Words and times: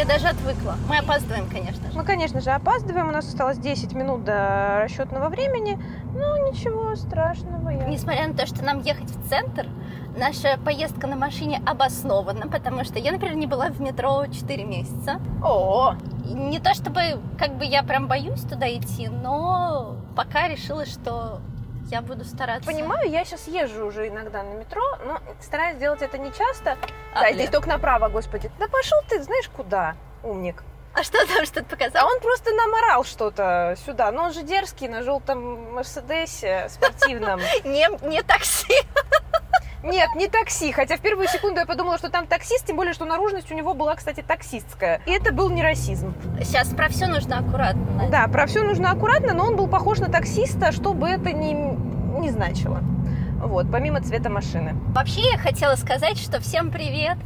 я 0.00 0.06
даже 0.06 0.28
отвыкла. 0.28 0.76
Мы 0.88 0.96
опаздываем, 0.96 1.46
конечно 1.46 1.90
же. 1.90 1.98
Мы, 1.98 2.04
конечно 2.04 2.40
же, 2.40 2.50
опаздываем. 2.50 3.08
У 3.08 3.12
нас 3.12 3.28
осталось 3.28 3.58
10 3.58 3.92
минут 3.92 4.24
до 4.24 4.80
расчетного 4.82 5.28
времени. 5.28 5.78
Ну, 6.14 6.50
ничего 6.50 6.96
страшного. 6.96 7.68
Я... 7.68 7.84
Несмотря 7.84 8.28
на 8.28 8.34
то, 8.34 8.46
что 8.46 8.64
нам 8.64 8.80
ехать 8.80 9.10
в 9.10 9.28
центр, 9.28 9.66
наша 10.16 10.58
поездка 10.64 11.06
на 11.06 11.16
машине 11.16 11.60
обоснована, 11.66 12.48
потому 12.48 12.82
что 12.84 12.98
я, 12.98 13.12
например, 13.12 13.36
не 13.36 13.46
была 13.46 13.66
в 13.68 13.78
метро 13.82 14.24
4 14.26 14.64
месяца. 14.64 15.20
О, 15.44 15.94
не 16.24 16.60
то 16.60 16.72
чтобы 16.72 17.20
как 17.38 17.58
бы 17.58 17.66
я 17.66 17.82
прям 17.82 18.08
боюсь 18.08 18.40
туда 18.40 18.72
идти, 18.74 19.08
но 19.08 19.96
пока 20.16 20.48
решила, 20.48 20.86
что 20.86 21.40
я 21.90 22.02
буду 22.02 22.24
стараться. 22.24 22.66
понимаю, 22.66 23.08
я 23.10 23.24
сейчас 23.24 23.46
езжу 23.48 23.86
уже 23.86 24.08
иногда 24.08 24.42
на 24.42 24.54
метро, 24.54 24.82
но 25.04 25.20
стараюсь 25.40 25.78
делать 25.78 26.02
это 26.02 26.18
не 26.18 26.32
часто. 26.32 26.76
А, 27.14 27.22
да, 27.22 27.32
здесь 27.32 27.50
только 27.50 27.68
направо, 27.68 28.08
господи. 28.08 28.50
Да 28.58 28.68
пошел 28.68 28.98
ты, 29.08 29.22
знаешь, 29.22 29.48
куда, 29.48 29.94
умник. 30.22 30.62
А 30.92 31.02
что 31.04 31.24
там 31.26 31.46
что-то 31.46 31.66
А 31.66 31.70
показал? 31.70 32.06
он 32.08 32.20
просто 32.20 32.50
наморал 32.52 33.04
что-то 33.04 33.76
сюда. 33.86 34.10
Но 34.10 34.24
он 34.24 34.32
же 34.32 34.42
дерзкий 34.42 34.88
на 34.88 35.02
желтом 35.02 35.72
Мерседесе 35.74 36.68
спортивном. 36.68 37.40
Не 37.64 38.22
такси. 38.22 38.74
Нет, 39.82 40.10
не 40.14 40.28
такси. 40.28 40.72
Хотя 40.72 40.96
в 40.96 41.00
первую 41.00 41.26
секунду 41.28 41.60
я 41.60 41.66
подумала, 41.66 41.96
что 41.98 42.10
там 42.10 42.26
таксист, 42.26 42.66
тем 42.66 42.76
более, 42.76 42.92
что 42.92 43.04
наружность 43.06 43.50
у 43.50 43.54
него 43.54 43.74
была, 43.74 43.94
кстати, 43.96 44.22
таксистская. 44.22 45.00
И 45.06 45.10
это 45.10 45.32
был 45.32 45.48
не 45.50 45.62
расизм. 45.62 46.14
Сейчас 46.42 46.68
про 46.68 46.88
все 46.88 47.06
нужно 47.06 47.38
аккуратно. 47.38 47.86
Надя. 47.96 48.10
Да, 48.10 48.28
про 48.28 48.46
все 48.46 48.62
нужно 48.62 48.90
аккуратно, 48.90 49.32
но 49.32 49.46
он 49.46 49.56
был 49.56 49.68
похож 49.68 49.98
на 49.98 50.10
таксиста, 50.10 50.72
что 50.72 50.92
бы 50.92 51.08
это 51.08 51.32
ни, 51.32 51.52
не 52.20 52.30
значило. 52.30 52.80
Вот, 53.42 53.70
помимо 53.72 54.02
цвета 54.02 54.28
машины. 54.28 54.74
Вообще 54.94 55.22
я 55.32 55.38
хотела 55.38 55.76
сказать, 55.76 56.18
что 56.18 56.40
всем 56.40 56.70
привет. 56.70 57.16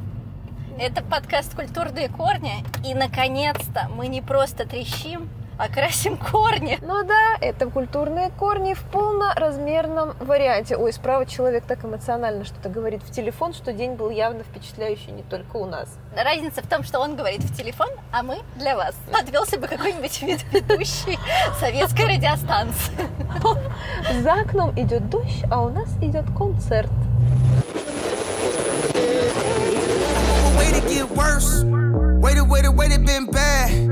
Это 0.78 1.02
подкаст 1.02 1.54
«Культурные 1.54 2.08
корни». 2.08 2.64
И, 2.84 2.94
наконец-то, 2.94 3.88
мы 3.94 4.06
не 4.08 4.22
просто 4.22 4.66
трещим, 4.66 5.28
а 5.58 5.68
красим 5.68 6.16
корни. 6.16 6.78
Ну 6.82 7.04
да, 7.04 7.36
это 7.40 7.66
культурные 7.66 8.30
корни 8.30 8.74
в 8.74 8.82
полноразмерном 8.84 10.14
варианте. 10.20 10.76
Ой, 10.76 10.92
справа 10.92 11.26
человек 11.26 11.64
так 11.66 11.84
эмоционально 11.84 12.44
что-то 12.44 12.68
говорит 12.68 13.02
в 13.02 13.10
телефон, 13.10 13.54
что 13.54 13.72
день 13.72 13.94
был 13.94 14.10
явно 14.10 14.42
впечатляющий 14.42 15.12
не 15.12 15.22
только 15.22 15.56
у 15.56 15.66
нас. 15.66 15.88
Разница 16.16 16.62
в 16.62 16.66
том, 16.66 16.82
что 16.82 17.00
он 17.00 17.16
говорит 17.16 17.42
в 17.42 17.56
телефон, 17.56 17.88
а 18.12 18.22
мы 18.22 18.38
для 18.56 18.76
вас. 18.76 18.94
Подвелся 19.12 19.58
бы 19.58 19.68
какой-нибудь 19.68 20.22
вед- 20.22 20.44
ведущий 20.52 21.18
советской 21.60 22.06
радиостанции. 22.16 22.92
За 24.22 24.32
окном 24.34 24.72
идет 24.78 25.08
дождь, 25.10 25.44
а 25.50 25.62
у 25.62 25.68
нас 25.68 25.88
идет 26.00 26.24
концерт. 26.36 26.90
Way 30.56 30.70
to 30.72 30.80
get 30.88 31.10
worse. 31.16 31.64
Wait 32.20 32.38
a 32.38 32.44
wait 32.44 32.64
a 32.64 32.70
wait 32.70 32.92
it 32.92 33.04
been 33.04 33.26
bad. 33.26 33.83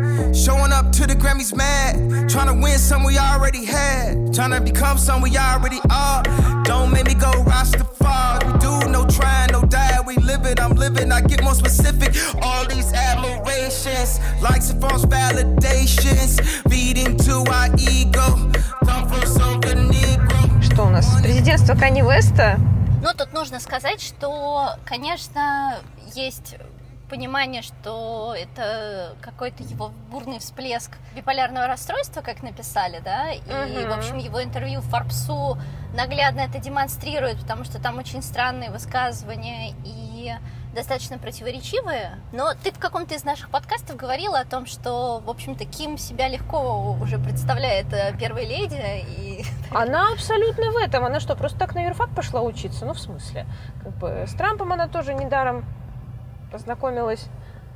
Showing 0.41 0.71
up 0.71 0.91
to 0.93 1.07
the 1.07 1.15
Grammys 1.15 1.55
mad. 1.55 2.29
Trying 2.29 2.47
to 2.47 2.53
win 2.53 2.77
some 2.77 3.03
we 3.03 3.17
already 3.17 3.65
had. 3.65 4.33
Trying 4.33 4.51
to 4.51 4.61
become 4.61 4.97
some 4.97 5.21
we 5.21 5.37
already 5.37 5.79
are. 5.89 6.23
Don't 6.63 6.91
make 6.91 7.05
me 7.05 7.13
go 7.13 7.31
Rastafari. 7.43 8.51
We 8.51 8.59
do 8.59 8.89
no 8.89 9.05
trying, 9.05 9.51
no 9.51 9.63
die. 9.63 9.99
We 10.05 10.15
live 10.17 10.45
it, 10.45 10.59
I'm 10.59 10.73
living. 10.73 11.11
I 11.11 11.21
get 11.21 11.43
more 11.43 11.55
specific. 11.55 12.15
All 12.41 12.65
these 12.65 12.93
admirations, 12.93 14.19
likes 14.41 14.69
and 14.69 14.81
false 14.81 15.05
validations. 15.05 16.39
Feed 16.69 16.97
into 16.97 17.43
our 17.51 17.69
ego. 17.77 18.51
Come 18.85 19.07
from 19.09 19.25
Soca 19.25 19.73
Negro. 19.75 20.61
Что 20.61 20.85
у 20.85 20.89
нас? 20.89 21.05
Президентство 21.21 21.75
Кани 21.75 22.01
Веста. 22.01 22.59
Ну, 23.01 23.09
тут 23.15 23.33
нужно 23.33 23.59
сказать, 23.59 24.01
что, 24.01 24.75
конечно, 24.85 25.79
есть 26.15 26.55
понимание, 27.12 27.60
что 27.60 28.34
это 28.34 29.14
какой-то 29.20 29.62
его 29.62 29.92
бурный 30.10 30.38
всплеск 30.38 30.92
биполярного 31.14 31.66
расстройства, 31.66 32.22
как 32.22 32.42
написали, 32.42 33.00
да, 33.04 33.32
и, 33.32 33.40
Мгм. 33.40 33.90
в 33.90 33.92
общем, 33.92 34.16
его 34.16 34.42
интервью 34.42 34.80
в 34.80 34.86
Форбсу 34.86 35.58
наглядно 35.94 36.40
это 36.40 36.58
демонстрирует, 36.58 37.38
потому 37.38 37.64
что 37.64 37.78
там 37.82 37.98
очень 37.98 38.22
странные 38.22 38.70
высказывания 38.70 39.74
и 39.84 40.32
достаточно 40.74 41.18
противоречивые. 41.18 42.18
Но 42.32 42.54
ты 42.54 42.72
в 42.72 42.78
каком-то 42.78 43.14
из 43.14 43.24
наших 43.24 43.50
подкастов 43.50 43.96
говорила 43.96 44.38
о 44.40 44.46
том, 44.46 44.64
что, 44.64 45.18
в 45.22 45.28
общем-то, 45.28 45.66
Ким 45.66 45.98
себя 45.98 46.28
легко 46.28 46.96
уже 46.98 47.18
представляет 47.18 47.92
э, 47.92 48.16
первой 48.18 48.46
леди, 48.46 49.04
и 49.18 49.44
Она 49.70 50.08
абсолютно 50.14 50.70
в 50.70 50.76
этом. 50.78 51.04
Она 51.04 51.20
что, 51.20 51.36
просто 51.36 51.58
так 51.58 51.74
на 51.74 51.84
юрфак 51.84 52.08
пошла 52.14 52.40
учиться? 52.40 52.86
Ну, 52.86 52.94
в 52.94 52.98
смысле? 52.98 53.44
Как 53.82 53.92
бы 53.98 54.24
с 54.26 54.32
Трампом 54.32 54.72
она 54.72 54.88
тоже 54.88 55.12
недаром 55.12 55.66
познакомилась. 56.52 57.26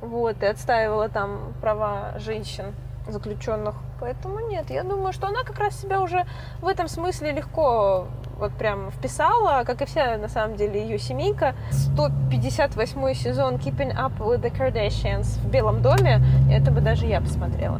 Вот, 0.01 0.41
и 0.43 0.45
отстаивала 0.45 1.09
там 1.09 1.53
права 1.59 2.13
женщин 2.19 2.75
заключенных. 3.07 3.75
Поэтому 3.99 4.39
нет, 4.47 4.69
я 4.69 4.83
думаю, 4.83 5.11
что 5.11 5.27
она 5.27 5.43
как 5.43 5.57
раз 5.59 5.79
себя 5.79 6.01
уже 6.01 6.25
в 6.61 6.67
этом 6.67 6.87
смысле 6.87 7.31
легко 7.31 8.07
вот 8.37 8.51
прям 8.53 8.91
вписала, 8.91 9.63
как 9.63 9.81
и 9.81 9.85
вся, 9.85 10.17
на 10.17 10.27
самом 10.27 10.55
деле, 10.55 10.81
ее 10.81 10.99
семейка. 10.99 11.55
158 11.71 13.13
сезон 13.13 13.55
Keeping 13.55 13.95
Up 13.95 14.17
with 14.19 14.41
the 14.41 14.55
Kardashians 14.55 15.39
в 15.39 15.49
Белом 15.49 15.81
доме, 15.81 16.21
это 16.51 16.69
бы 16.71 16.81
даже 16.81 17.05
я 17.07 17.21
посмотрела. 17.21 17.79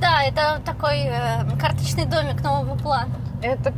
да, 0.00 0.24
это 0.24 0.60
такой 0.64 1.04
э, 1.04 1.44
карточный 1.60 2.06
домик 2.06 2.42
нового 2.42 2.76
плана. 2.76 3.14
Это 3.40 3.72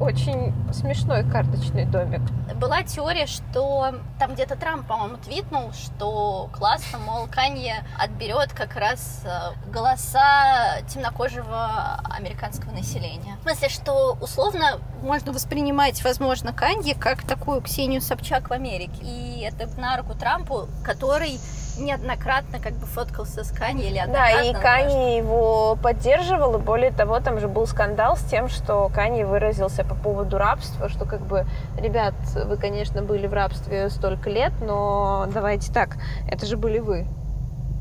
очень 0.00 0.54
смешной 0.72 1.24
карточный 1.24 1.84
домик. 1.84 2.22
Была 2.56 2.82
теория, 2.82 3.26
что 3.26 3.94
там 4.18 4.34
где-то 4.34 4.56
Трамп, 4.56 4.86
по-моему, 4.86 5.18
твитнул, 5.18 5.72
что 5.72 6.48
классно, 6.52 6.98
мол, 6.98 7.26
Канье 7.26 7.84
отберет 7.98 8.52
как 8.52 8.76
раз 8.76 9.22
э, 9.24 9.70
голоса 9.70 10.80
темнокожего 10.88 12.00
американского 12.10 12.72
населения. 12.72 13.36
В 13.40 13.42
смысле, 13.42 13.68
что 13.68 14.18
условно 14.20 14.78
можно 15.02 15.32
воспринимать, 15.32 16.02
возможно, 16.02 16.52
Канье 16.52 16.94
как 16.94 17.22
такую 17.22 17.60
Ксению 17.60 18.00
Собчак 18.00 18.50
в 18.50 18.52
Америке. 18.52 19.00
И 19.02 19.40
это 19.40 19.68
на 19.78 19.96
руку 19.96 20.14
Трампу, 20.14 20.68
который 20.82 21.38
неоднократно 21.78 22.58
как 22.58 22.72
бы 22.74 22.86
фоткался 22.86 23.44
с 23.44 23.50
Канье 23.50 23.90
или 23.90 24.02
Да, 24.06 24.30
и 24.42 24.52
Кани 24.52 25.16
его 25.16 25.76
поддерживал, 25.82 26.56
и 26.56 26.58
более 26.58 26.90
того, 26.90 27.20
там 27.20 27.38
же 27.38 27.48
был 27.48 27.66
скандал 27.66 28.16
с 28.16 28.22
тем, 28.22 28.48
что 28.48 28.90
Кани 28.94 29.24
выразился 29.24 29.84
по 29.84 29.94
поводу 29.94 30.38
рабства, 30.38 30.88
что 30.88 31.04
как 31.04 31.20
бы, 31.20 31.46
ребят, 31.78 32.14
вы, 32.46 32.56
конечно, 32.56 33.02
были 33.02 33.26
в 33.26 33.34
рабстве 33.34 33.90
столько 33.90 34.30
лет, 34.30 34.52
но 34.60 35.26
давайте 35.32 35.72
так, 35.72 35.96
это 36.28 36.46
же 36.46 36.56
были 36.56 36.78
вы. 36.78 37.06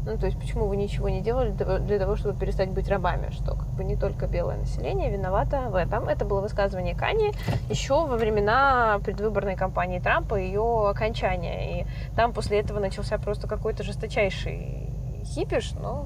Ну, 0.05 0.17
то 0.17 0.25
есть, 0.25 0.39
почему 0.39 0.65
вы 0.67 0.77
ничего 0.77 1.09
не 1.09 1.21
делали 1.21 1.51
для 1.51 1.99
того- 1.99 2.15
чтобы 2.15 2.39
перестать 2.39 2.69
быть 2.69 2.87
рабами? 2.87 3.31
Что 3.31 3.55
как 3.55 3.67
бы 3.69 3.83
не 3.83 3.95
только 3.95 4.27
белое 4.27 4.57
население 4.57 5.11
виновато 5.11 5.69
в 5.69 5.75
этом. 5.75 6.07
Это 6.07 6.25
было 6.25 6.41
высказывание 6.41 6.95
Кани 6.95 7.33
еще 7.69 8.05
во 8.07 8.15
времена 8.15 8.99
предвыборной 9.03 9.55
кампании 9.55 9.99
Трампа 9.99 10.35
ее 10.35 10.89
окончания. 10.89 11.81
И 11.81 11.85
там 12.15 12.33
после 12.33 12.59
этого 12.59 12.79
начался 12.79 13.17
просто 13.17 13.47
какой-то 13.47 13.83
жесточайший 13.83 14.89
хипиш, 15.25 15.73
но 15.73 16.05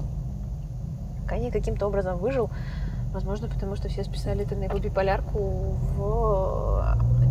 Кани 1.26 1.50
каким-то 1.50 1.86
образом 1.86 2.18
выжил. 2.18 2.50
Возможно, 3.12 3.48
потому 3.48 3.76
что 3.76 3.88
все 3.88 4.02
списали 4.02 4.44
это 4.44 4.56
на 4.56 4.64
его 4.64 4.78
биполярку 4.78 5.38
в 5.38 6.84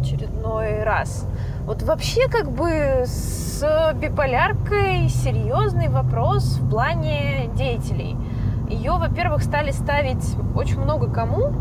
очередной 0.03 0.83
раз. 0.83 1.25
Вот 1.65 1.81
вообще 1.83 2.27
как 2.27 2.51
бы 2.51 3.03
с 3.05 3.63
биполяркой 3.95 5.07
серьезный 5.09 5.87
вопрос 5.87 6.57
в 6.57 6.69
плане 6.69 7.49
деятелей. 7.55 8.17
Ее, 8.69 8.93
во-первых, 8.93 9.43
стали 9.43 9.71
ставить 9.71 10.23
очень 10.55 10.79
много 10.81 11.09
кому, 11.09 11.51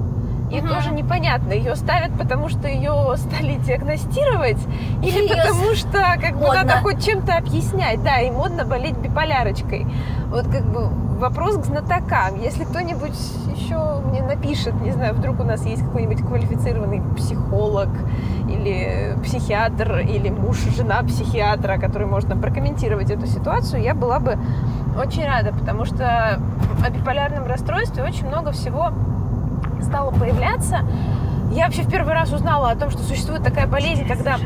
и 0.51 0.61
Мгм. 0.61 0.69
тоже 0.69 0.91
непонятно, 0.93 1.53
ее 1.53 1.77
ставят, 1.77 2.13
потому 2.19 2.49
что 2.49 2.69
ее 2.69 3.15
стали 3.17 3.55
диагностировать, 3.59 4.59
или 5.03 5.23
Её 5.23 5.29
потому 5.29 5.75
что 5.75 5.99
как 6.21 6.33
бы 6.35 6.47
модно. 6.47 6.65
надо 6.65 6.73
хоть 6.83 7.05
чем-то 7.05 7.37
объяснять, 7.37 8.03
да, 8.03 8.21
и 8.21 8.31
модно 8.31 8.65
болеть 8.65 8.97
биполярочкой. 8.99 9.87
Вот 10.27 10.45
как 10.49 10.65
бы 10.65 10.89
вопрос 11.23 11.57
к 11.57 11.65
знатокам. 11.65 12.41
Если 12.41 12.65
кто-нибудь 12.65 13.17
еще 13.55 14.01
мне 14.11 14.23
напишет, 14.23 14.75
не 14.83 14.91
знаю, 14.91 15.15
вдруг 15.15 15.39
у 15.39 15.45
нас 15.45 15.65
есть 15.65 15.83
какой-нибудь 15.83 16.21
квалифицированный 16.27 17.01
психолог 17.17 17.89
или 18.49 19.17
психиатр, 19.23 20.01
или 20.01 20.31
муж, 20.31 20.59
жена 20.77 21.01
психиатра, 21.05 21.79
который 21.79 22.09
может 22.09 22.29
нам 22.29 22.41
прокомментировать 22.41 23.11
эту 23.11 23.27
ситуацию, 23.27 23.83
я 23.83 23.95
была 23.95 24.19
бы 24.19 24.37
очень 25.01 25.25
рада, 25.25 25.53
потому 25.53 25.85
что 25.85 26.41
о 26.85 26.91
биполярном 26.91 27.47
расстройстве 27.47 28.03
очень 28.03 28.27
много 28.27 28.51
всего 28.51 28.91
стало 29.81 30.11
появляться. 30.11 30.81
Я 31.53 31.67
вообще 31.67 31.83
в 31.83 31.89
первый 31.89 32.15
раз 32.15 32.33
узнала 32.33 32.71
о 32.71 32.77
том, 32.77 32.91
что 32.91 33.01
существует 33.03 33.45
такая 33.45 33.69
болезнь, 33.69 34.09
когда 34.09 34.39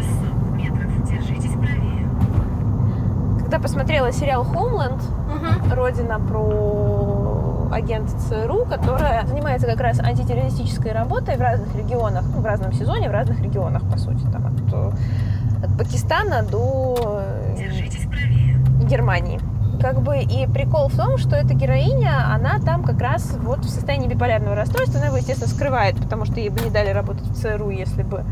когда 3.46 3.60
посмотрела 3.60 4.10
сериал 4.12 4.42
«Хоумленд», 4.42 5.00
Мгм. 5.28 5.72
родина 5.72 6.18
про 6.18 7.68
агента 7.72 8.12
ЦРУ, 8.18 8.64
которая 8.64 9.24
занимается 9.24 9.68
как 9.68 9.80
раз 9.80 10.00
антитеррористической 10.00 10.90
работой 10.90 11.36
в 11.36 11.40
разных 11.40 11.72
регионах, 11.76 12.24
ну, 12.34 12.40
в 12.40 12.44
разном 12.44 12.72
сезоне, 12.72 13.08
в 13.08 13.12
разных 13.12 13.40
регионах, 13.40 13.82
по 13.88 13.98
сути, 13.98 14.22
там 14.32 14.46
от, 14.48 15.64
от 15.64 15.78
Пакистана 15.78 16.42
до 16.42 17.22
э, 17.56 18.84
Германии. 18.84 19.38
Как 19.86 20.02
бы 20.02 20.18
и 20.18 20.48
прикол 20.48 20.88
в 20.88 20.96
том, 20.96 21.16
что 21.16 21.36
эта 21.36 21.54
героиня, 21.54 22.34
она 22.34 22.58
там 22.58 22.82
как 22.82 23.00
раз 23.00 23.38
вот 23.40 23.60
в 23.60 23.68
состоянии 23.68 24.08
биполярного 24.08 24.56
расстройства, 24.56 24.98
она 24.98 25.06
его, 25.06 25.16
естественно, 25.16 25.48
скрывает, 25.48 25.96
потому 25.96 26.24
что 26.24 26.40
ей 26.40 26.48
бы 26.48 26.58
не 26.58 26.70
дали 26.70 26.90
работать 26.90 27.28
в 27.28 27.34
ЦРУ, 27.40 27.70
если 27.70 28.02
бы 28.02 28.24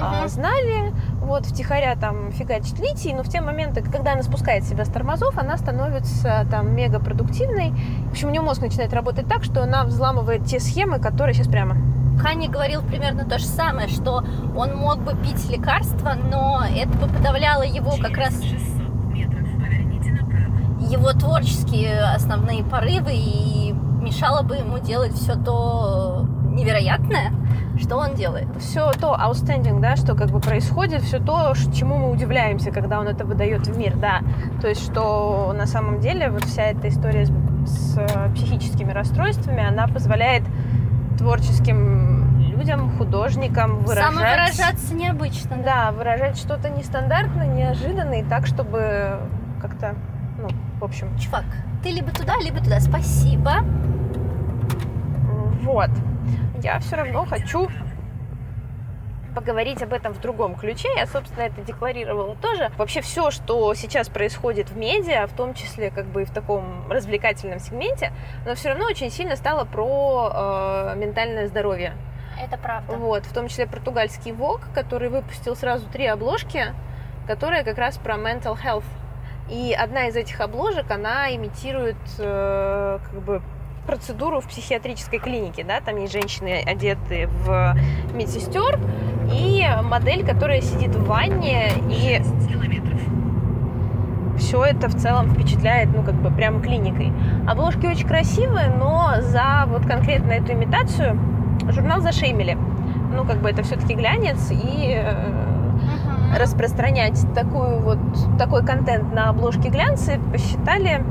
а, 0.00 0.28
знали. 0.28 0.94
Вот 1.20 1.44
втихаря 1.44 1.96
там 1.96 2.30
фигачит 2.30 2.78
литий, 2.78 3.12
но 3.14 3.24
в 3.24 3.28
те 3.28 3.40
моменты, 3.40 3.82
когда 3.82 4.12
она 4.12 4.22
спускает 4.22 4.62
себя 4.62 4.84
с 4.84 4.88
тормозов, 4.90 5.36
она 5.36 5.56
становится 5.56 6.46
там 6.48 6.72
мега 6.72 7.00
продуктивной. 7.00 7.72
В 8.06 8.12
общем, 8.12 8.28
у 8.28 8.30
нее 8.30 8.42
мозг 8.42 8.60
начинает 8.60 8.92
работать 8.92 9.26
так, 9.26 9.42
что 9.42 9.64
она 9.64 9.82
взламывает 9.82 10.44
те 10.44 10.60
схемы, 10.60 11.00
которые 11.00 11.34
сейчас 11.34 11.48
прямо 11.48 11.76
Хани 12.20 12.46
говорил 12.46 12.82
примерно 12.82 13.24
то 13.24 13.38
же 13.38 13.46
самое, 13.46 13.88
что 13.88 14.22
он 14.56 14.76
мог 14.76 14.98
бы 14.98 15.16
пить 15.16 15.50
лекарства, 15.50 16.12
но 16.14 16.62
это 16.64 16.90
бы 16.98 17.08
подавляло 17.08 17.62
его 17.62 17.96
как 18.00 18.16
раз 18.16 18.34
его 20.92 21.12
творческие 21.12 22.00
основные 22.02 22.62
порывы 22.62 23.12
и 23.14 23.74
мешало 24.02 24.42
бы 24.42 24.56
ему 24.56 24.78
делать 24.78 25.14
все 25.14 25.34
то 25.34 26.26
невероятное, 26.44 27.32
что 27.80 27.96
он 27.96 28.14
делает. 28.14 28.48
Все 28.58 28.92
то 28.92 29.16
outstanding, 29.18 29.80
да, 29.80 29.96
что 29.96 30.14
как 30.14 30.30
бы 30.30 30.40
происходит, 30.40 31.02
все 31.02 31.18
то, 31.18 31.54
чему 31.74 31.96
мы 31.96 32.10
удивляемся, 32.10 32.70
когда 32.70 33.00
он 33.00 33.08
это 33.08 33.24
выдает 33.24 33.66
в 33.66 33.76
мир, 33.76 33.96
да. 33.96 34.20
То 34.60 34.68
есть, 34.68 34.84
что 34.84 35.54
на 35.56 35.66
самом 35.66 36.00
деле 36.00 36.30
вот 36.30 36.44
вся 36.44 36.64
эта 36.64 36.88
история 36.88 37.24
с, 37.24 37.30
с 37.64 37.98
э, 37.98 38.34
психическими 38.34 38.92
расстройствами, 38.92 39.66
она 39.66 39.86
позволяет 39.86 40.42
творческим 41.16 42.38
людям, 42.38 42.96
художникам 42.98 43.78
выражать... 43.78 44.14
Самовыражаться 44.14 44.94
необычно. 44.94 45.56
Да, 45.56 45.86
да 45.86 45.92
выражать 45.92 46.36
что-то 46.36 46.68
нестандартное, 46.68 47.46
неожиданное, 47.46 48.20
и 48.20 48.24
так, 48.24 48.46
чтобы 48.46 49.18
как-то, 49.60 49.94
в 50.82 50.84
общем... 50.84 51.16
Чувак, 51.16 51.44
ты 51.84 51.90
либо 51.90 52.10
туда, 52.10 52.36
либо 52.38 52.58
туда. 52.58 52.80
Спасибо. 52.80 53.60
Вот. 55.62 55.90
Я 56.60 56.80
все 56.80 56.96
равно 56.96 57.24
хочу 57.24 57.68
поговорить 59.32 59.80
об 59.80 59.92
этом 59.92 60.12
в 60.12 60.20
другом 60.20 60.56
ключе. 60.56 60.88
Я, 60.96 61.06
собственно, 61.06 61.44
это 61.44 61.62
декларировала 61.62 62.34
тоже. 62.34 62.72
Вообще 62.76 63.00
все, 63.00 63.30
что 63.30 63.72
сейчас 63.74 64.08
происходит 64.08 64.70
в 64.70 64.76
медиа, 64.76 65.28
в 65.28 65.32
том 65.32 65.54
числе 65.54 65.90
как 65.90 66.06
бы 66.06 66.22
и 66.22 66.24
в 66.24 66.32
таком 66.32 66.90
развлекательном 66.90 67.60
сегменте, 67.60 68.12
но 68.44 68.56
все 68.56 68.70
равно 68.70 68.86
очень 68.86 69.10
сильно 69.10 69.36
стало 69.36 69.64
про 69.64 70.32
э, 70.34 70.96
ментальное 70.96 71.46
здоровье. 71.46 71.94
Это 72.42 72.58
правда. 72.58 72.94
Вот, 72.94 73.24
в 73.24 73.32
том 73.32 73.46
числе 73.46 73.68
португальский 73.68 74.32
Vogue, 74.32 74.64
который 74.74 75.08
выпустил 75.10 75.54
сразу 75.54 75.86
три 75.86 76.06
обложки, 76.06 76.74
которые 77.28 77.62
как 77.62 77.78
раз 77.78 77.98
про 77.98 78.16
mental 78.16 78.58
health. 78.60 78.84
И 79.50 79.72
одна 79.72 80.08
из 80.08 80.16
этих 80.16 80.40
обложек, 80.40 80.90
она 80.90 81.34
имитирует 81.34 81.96
э, 82.18 82.98
как 83.04 83.22
бы 83.22 83.42
процедуру 83.86 84.40
в 84.40 84.48
психиатрической 84.48 85.18
клинике, 85.18 85.64
да, 85.64 85.80
там 85.80 85.96
есть 85.96 86.12
женщины 86.12 86.62
одеты 86.64 87.28
в 87.44 87.76
медсестер 88.14 88.78
и 89.32 89.66
модель, 89.82 90.24
которая 90.24 90.60
сидит 90.60 90.94
в 90.94 91.04
ванне 91.04 91.70
и 91.90 92.22
все 94.52 94.64
это 94.64 94.88
в 94.88 94.94
целом 94.94 95.30
впечатляет, 95.30 95.88
ну, 95.94 96.02
как 96.02 96.14
бы 96.14 96.30
прям 96.30 96.60
клиникой. 96.60 97.12
Обложки 97.48 97.86
очень 97.86 98.06
красивые, 98.06 98.68
но 98.68 99.14
за 99.20 99.64
вот 99.66 99.86
конкретно 99.86 100.32
эту 100.32 100.52
имитацию 100.52 101.18
журнал 101.70 102.00
зашеймили. 102.00 102.58
Ну, 103.14 103.24
как 103.24 103.38
бы 103.38 103.48
это 103.48 103.62
все-таки 103.62 103.94
глянец, 103.94 104.50
и 104.50 104.54
uh-huh. 104.54 105.61
Распространять 106.38 107.20
такую 107.34 107.80
вот, 107.80 107.98
такой 108.38 108.64
контент 108.64 109.12
на 109.14 109.28
обложке 109.28 109.68
глянца 109.68 110.18
посчитали 110.32 111.04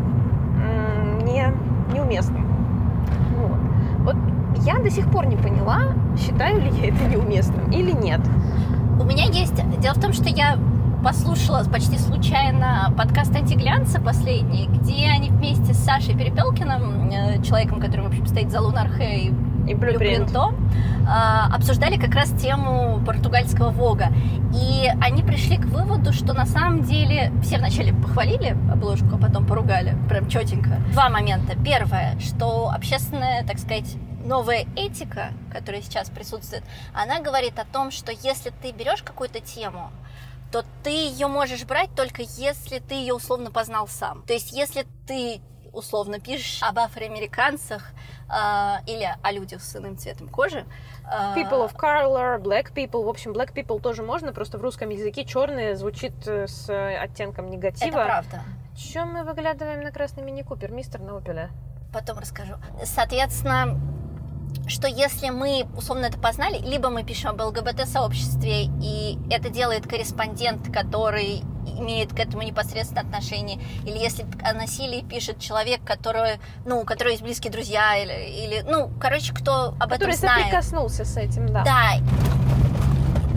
не, 1.24 1.54
неуместным. 1.94 2.48
Вот 4.00 4.16
я 4.66 4.80
до 4.80 4.90
сих 4.90 5.10
пор 5.12 5.28
не 5.28 5.38
поняла, 5.38 5.94
считаю 6.18 6.62
ли 6.62 6.70
я 6.82 6.90
это 6.90 7.06
неуместным 7.06 7.72
или 7.72 7.92
нет. 7.92 8.22
У 9.00 9.04
меня 9.04 9.26
есть... 9.26 9.56
Дело 9.80 9.94
в 9.94 10.02
том, 10.02 10.14
что 10.14 10.30
я 10.30 10.58
послушала 11.04 11.64
почти 11.64 11.98
случайно 11.98 12.94
подкаст 12.96 13.36
«Антиглянца» 13.36 14.00
последний, 14.00 14.68
где 14.68 15.08
они 15.10 15.30
вместе 15.30 15.74
с 15.74 15.78
Сашей 15.78 16.16
Перепелкиным, 16.16 17.10
э, 17.10 17.42
человеком, 17.42 17.80
который, 17.80 18.02
в 18.02 18.08
общем, 18.08 18.28
стоит 18.28 18.52
за 18.52 18.62
Лунар 18.62 18.88
Хэй 18.90 19.34
и 19.72 19.76
Блюпринто, 19.76 20.54
обсуждали 21.54 21.98
как 21.98 22.14
раз 22.14 22.30
тему 22.32 23.02
португальского 23.06 23.70
Вога. 23.70 24.10
И 24.54 24.90
они 25.02 25.24
пришли 25.24 25.58
к 25.58 25.66
выводу, 25.66 26.14
что 26.14 26.34
на 26.34 26.46
самом 26.46 26.84
деле 26.84 27.32
все 27.42 27.58
вначале 27.58 27.94
похвалили 27.94 28.58
обложку, 28.72 29.16
а 29.16 29.18
потом 29.18 29.46
поругали. 29.46 29.96
Прям 30.08 30.30
четенько. 30.30 30.82
Два 30.92 31.10
момента. 31.10 31.58
Первое, 31.64 32.18
что 32.20 32.70
общественная, 32.70 33.46
так 33.46 33.60
сказать, 33.60 33.96
новая 34.24 34.66
этика, 34.76 35.30
которая 35.52 35.82
сейчас 35.82 36.10
присутствует, 36.10 36.64
она 36.94 37.20
говорит 37.20 37.58
о 37.60 37.66
том, 37.66 37.92
что 37.92 38.12
если 38.12 38.52
ты 38.62 38.72
берешь 38.72 39.04
какую-то 39.04 39.40
тему, 39.40 39.92
то 40.52 40.64
ты 40.84 40.90
ее 40.90 41.28
можешь 41.28 41.64
брать 41.64 41.90
только 41.96 42.24
если 42.24 42.80
ты 42.80 42.96
ее 42.96 43.14
условно 43.14 43.52
познал 43.52 43.88
сам. 43.88 44.22
То 44.28 44.34
есть 44.34 44.52
если 44.52 44.86
ты 45.08 45.42
условно 45.74 46.20
пишешь 46.20 46.62
об 46.64 46.80
афроамериканцах 46.80 47.92
э, 48.30 48.34
или 48.88 49.16
о 49.22 49.32
людях 49.32 49.62
с 49.62 49.76
иным 49.76 49.98
цветом 49.98 50.28
кожи. 50.28 50.66
Э, 51.06 51.36
people 51.36 51.68
of 51.68 51.76
color, 51.76 52.40
black 52.42 52.74
people. 52.74 53.04
В 53.04 53.10
общем, 53.10 53.32
black 53.32 53.54
people 53.54 53.80
тоже 53.80 54.04
можно, 54.04 54.34
просто 54.34 54.58
в 54.58 54.62
русском 54.62 54.90
языке 54.90 55.26
черные 55.26 55.76
звучит 55.76 56.14
э, 56.28 56.48
с 56.48 56.70
оттенком 56.70 57.50
негатива. 57.50 58.00
Это 58.00 58.06
правда. 58.06 58.42
Чем 58.76 59.14
мы 59.14 59.24
выглядываем 59.24 59.82
на 59.82 59.92
красный 59.92 60.24
мини-купер, 60.24 60.72
мистер 60.72 61.02
на 61.02 61.22
Потом 61.94 62.20
расскажу. 62.20 62.54
Соответственно, 62.86 63.80
что 64.68 64.88
если 64.88 65.30
мы 65.30 65.68
условно 65.76 66.06
это 66.06 66.18
познали, 66.18 66.58
либо 66.60 66.90
мы 66.90 67.04
пишем 67.04 67.32
об 67.32 67.42
ЛГБТ-сообществе, 67.42 68.66
и 68.82 69.18
это 69.30 69.50
делает 69.50 69.88
корреспондент, 69.88 70.72
который 70.74 71.44
имеет 71.66 72.14
к 72.14 72.20
этому 72.20 72.44
непосредственное 72.44 73.04
отношение, 73.04 73.60
или 73.86 73.98
если 73.98 74.26
о 74.44 74.54
насилии 74.54 75.02
пишет 75.02 75.40
человек, 75.40 75.82
который, 75.84 76.40
ну, 76.66 76.82
у 76.82 76.84
которого 76.84 77.12
есть 77.12 77.24
близкие 77.24 77.52
друзья, 77.52 77.98
или, 77.98 78.46
или 78.46 78.62
ну, 78.62 78.92
короче, 79.00 79.34
кто 79.34 79.76
об 79.80 79.90
который 79.90 80.12
этом 80.12 80.20
знает. 80.20 80.46
Который 80.46 80.64
соприкоснулся 80.64 81.06
с 81.06 81.18
этим, 81.18 81.48
да. 81.48 81.64
Да. 81.64 81.92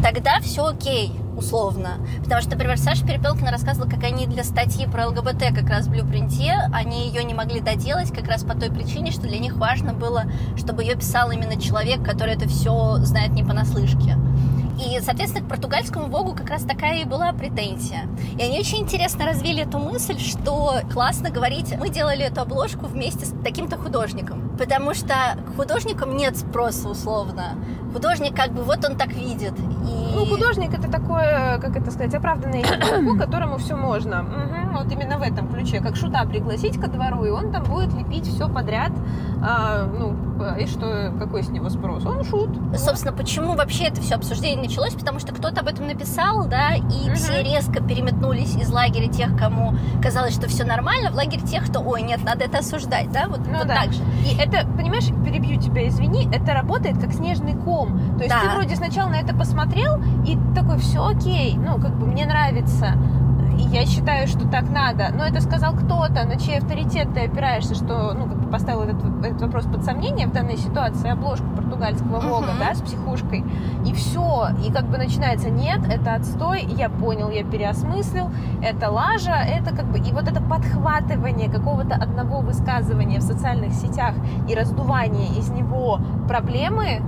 Тогда 0.03 0.41
все 0.41 0.67
окей 0.67 1.13
условно. 1.37 1.99
Потому 2.23 2.41
что, 2.41 2.51
например, 2.53 2.79
Саша 2.79 3.07
Перепелкина 3.07 3.51
рассказывала, 3.51 3.89
как 3.89 4.03
они 4.05 4.27
для 4.27 4.45
статьи 4.45 4.87
про 4.87 5.09
ЛГБТ 5.09 5.55
как 5.55 5.69
раз 5.69 5.87
в 5.87 5.91
Блюпринте, 5.91 6.55
они 6.73 7.09
ее 7.09 7.25
не 7.25 7.35
могли 7.35 7.61
доделать 7.61 8.13
как 8.13 8.29
раз 8.29 8.45
по 8.45 8.55
той 8.55 8.71
причине, 8.71 9.11
что 9.11 9.23
для 9.23 9.39
них 9.39 9.57
важно 9.57 9.93
было, 9.93 10.25
чтобы 10.57 10.83
ее 10.83 10.95
писал 10.95 11.31
именно 11.31 11.61
человек, 11.61 12.05
который 12.05 12.35
это 12.35 12.49
все 12.49 12.97
знает 12.99 13.33
не 13.33 13.43
понаслышке. 13.43 14.17
И, 14.79 15.01
соответственно, 15.01 15.45
к 15.45 15.49
португальскому 15.49 16.07
Вогу 16.07 16.35
как 16.35 16.51
раз 16.51 16.63
такая 16.63 17.03
и 17.03 17.05
была 17.05 17.33
претензия. 17.33 18.09
И 18.39 18.43
они 18.43 18.59
очень 18.59 18.79
интересно 18.79 19.25
развили 19.25 19.63
эту 19.63 19.79
мысль, 19.79 20.19
что 20.19 20.81
классно 20.93 21.31
говорить, 21.31 21.77
мы 21.79 21.89
делали 21.89 22.25
эту 22.25 22.41
обложку 22.41 22.87
вместе 22.87 23.27
с 23.27 23.35
таким-то 23.45 23.77
художником. 23.77 24.57
Потому 24.59 24.95
что 24.95 25.15
к 25.47 25.57
художникам 25.57 26.17
нет 26.17 26.37
спроса 26.37 26.89
условно. 26.89 27.57
Художник 27.95 28.35
как 28.35 28.51
бы 28.53 28.63
вот 28.65 28.85
он 28.85 28.97
так 28.97 29.13
видит. 29.13 29.53
И... 29.59 30.15
Ну, 30.15 30.27
художник 30.27 30.75
это 30.75 30.91
такое, 30.91 31.59
как 31.59 31.77
это 31.77 31.93
сказать, 31.93 32.13
оправданное 32.13 32.61
имя, 32.99 33.17
которому 33.19 33.57
все 33.59 33.77
можно. 33.77 34.23
Угу, 34.23 34.83
вот 34.83 34.93
именно 34.93 35.19
в 35.19 35.23
этом 35.23 35.49
ключе. 35.49 35.81
Как 35.81 35.95
шута 35.95 36.25
пригласить 36.25 36.81
ко 36.81 36.89
двору, 36.89 37.25
и 37.25 37.31
он 37.31 37.53
там 37.53 37.63
будет 37.63 37.95
лепить 37.95 38.27
все 38.27 38.49
подряд. 38.49 38.91
А, 39.41 39.87
ну, 39.87 40.17
и 40.59 40.67
что, 40.67 41.13
какой 41.19 41.43
с 41.43 41.49
него 41.51 41.69
спрос? 41.69 42.05
Он 42.05 42.25
шут. 42.25 42.51
Собственно, 42.77 43.13
почему 43.13 43.55
вообще 43.55 43.85
это 43.85 44.01
все 44.01 44.17
обсуждение 44.17 44.61
началось, 44.61 44.95
потому 44.95 45.21
что 45.21 45.33
кто-то 45.33 45.61
об 45.61 45.69
этом 45.69 45.87
написал, 45.87 46.47
да, 46.47 46.75
и 46.75 47.09
угу. 47.09 47.15
все 47.15 47.43
резко 47.43 47.83
переметнулись 47.83 48.57
из 48.57 48.71
лагеря 48.71 49.09
тех, 49.09 49.37
кому 49.39 49.75
казалось, 50.03 50.35
что 50.35 50.49
все 50.49 50.65
нормально, 50.65 51.11
в 51.11 51.15
лагерь 51.15 51.43
тех, 51.43 51.65
кто, 51.69 51.81
ой, 51.81 52.03
нет, 52.03 52.25
надо 52.25 52.45
это 52.45 52.59
осуждать, 52.59 53.13
да, 53.13 53.29
вот, 53.29 53.41
ну, 53.47 53.59
вот 53.59 53.69
да. 53.69 53.83
так 53.83 53.93
же. 53.93 54.03
И 54.27 54.37
это, 54.37 54.67
понимаешь, 54.77 55.07
перебью 55.25 55.61
тебя, 55.61 55.87
извини, 55.89 56.29
это 56.33 56.53
работает 56.53 56.99
как 56.99 57.13
снежный 57.13 57.55
ком. 57.85 58.17
То 58.17 58.25
есть 58.25 58.35
да. 58.35 58.41
ты 58.41 58.49
вроде 58.57 58.77
сначала 58.77 59.09
на 59.11 59.17
это 59.17 59.35
посмотрел 59.35 60.01
и 60.27 60.39
такой, 60.55 60.79
все 60.79 61.07
окей, 61.07 61.57
ну, 61.57 61.79
как 61.81 61.95
бы 61.97 62.07
мне 62.07 62.27
нравится 62.27 62.95
я 63.57 63.87
считаю, 63.87 64.27
что 64.29 64.49
так 64.49 64.71
надо. 64.71 65.09
Но 65.15 65.25
это 65.25 65.41
сказал 65.41 65.75
кто-то, 65.75 66.25
на 66.25 66.37
чей 66.37 66.59
авторитет 66.59 67.13
ты 67.15 67.25
опираешься, 67.25 67.75
что, 67.75 68.13
ну, 68.15 68.27
как 68.27 68.39
бы 68.39 68.51
поставил 68.51 68.83
этот, 68.83 69.25
этот 69.25 69.43
вопрос 69.43 69.65
под 69.65 69.85
сомнение 69.85 70.27
в 70.27 70.33
данной 70.33 70.57
ситуации, 70.57 71.11
обложку 71.11 71.47
португальского 71.57 72.21
влога, 72.21 72.49
uh-huh. 72.49 72.59
да, 72.59 72.75
с 72.75 72.81
психушкой. 72.81 73.45
И 73.85 73.93
все. 73.93 74.49
И 74.65 74.73
как 74.73 74.85
бы 74.87 74.99
начинается, 74.99 75.51
нет, 75.51 75.81
это 75.89 76.15
отстой, 76.15 76.63
я 76.63 76.89
понял, 76.89 77.31
я 77.31 77.45
переосмыслил, 77.45 78.31
это 78.63 78.91
лажа, 78.91 79.35
это 79.35 79.75
как 79.75 79.87
бы... 79.87 79.99
И 79.99 80.13
вот 80.13 80.29
это 80.29 80.41
подхватывание 80.41 81.51
какого-то 81.51 81.95
одного 81.95 82.41
высказывания 82.41 83.19
в 83.19 83.23
социальных 83.23 83.73
сетях 83.73 84.15
и 84.49 84.55
раздувание 84.55 85.29
из 85.39 85.51
него 85.51 86.01
проблемы, 86.29 87.03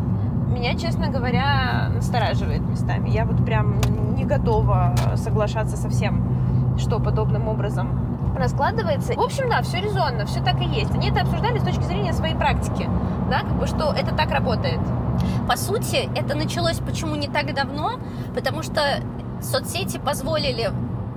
меня, 0.57 0.75
честно 0.75 1.09
говоря, 1.09 1.91
настораживает 1.95 2.63
местами. 2.63 3.11
Я 3.11 3.27
вот 3.27 3.45
прям 3.45 3.79
не 4.17 4.25
готова 4.25 4.95
соглашаться 5.17 5.77
со 5.77 5.91
всем, 5.91 6.77
что 6.79 6.99
подобным 6.99 7.47
образом 7.47 8.35
раскладывается. 8.37 9.13
В 9.13 9.21
общем, 9.21 9.51
да, 9.51 9.61
все 9.63 9.81
резонно, 9.81 10.25
все 10.25 10.43
так 10.43 10.61
и 10.61 10.65
есть. 10.65 10.95
Они 10.95 11.11
это 11.11 11.21
обсуждали 11.21 11.59
с 11.59 11.63
точки 11.63 11.83
зрения 11.83 12.13
своей 12.13 12.35
практики, 12.35 12.89
да, 13.31 13.41
как 13.41 13.59
бы, 13.59 13.67
что 13.67 13.93
это 13.93 14.15
так 14.15 14.31
работает. 14.31 14.81
По 15.49 15.57
сути, 15.57 16.09
это 16.17 16.35
началось 16.35 16.79
почему 16.79 17.17
не 17.17 17.29
так 17.29 17.55
давно, 17.55 17.99
потому 18.35 18.63
что 18.63 18.81
соцсети 19.43 19.99
позволили 19.99 20.71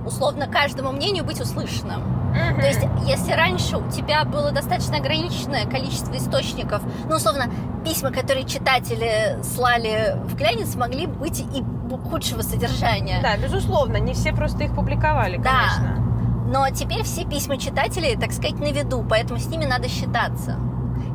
условно 0.04 0.46
каждому 0.48 0.92
мнению 0.92 1.24
быть 1.24 1.40
услышанным. 1.40 2.19
То 2.60 2.66
есть, 2.66 2.80
если 3.06 3.32
раньше 3.32 3.78
у 3.78 3.90
тебя 3.90 4.24
было 4.24 4.50
достаточно 4.52 4.96
ограниченное 4.98 5.66
количество 5.66 6.16
источников, 6.16 6.82
ну, 7.08 7.16
условно, 7.16 7.46
письма, 7.84 8.10
которые 8.10 8.44
читатели 8.46 9.38
слали 9.42 10.16
в 10.24 10.34
глянец, 10.36 10.74
могли 10.76 11.06
быть 11.06 11.40
и 11.40 11.64
худшего 12.10 12.42
содержания. 12.42 13.20
Да, 13.22 13.36
безусловно, 13.36 13.96
не 13.96 14.14
все 14.14 14.32
просто 14.32 14.64
их 14.64 14.74
публиковали, 14.74 15.36
Да. 15.38 15.50
конечно. 15.50 16.06
Но 16.52 16.68
теперь 16.70 17.02
все 17.04 17.24
письма 17.24 17.56
читателей, 17.58 18.16
так 18.16 18.32
сказать, 18.32 18.58
на 18.58 18.72
виду, 18.72 19.04
поэтому 19.08 19.38
с 19.38 19.46
ними 19.46 19.64
надо 19.64 19.88
считаться. 19.88 20.56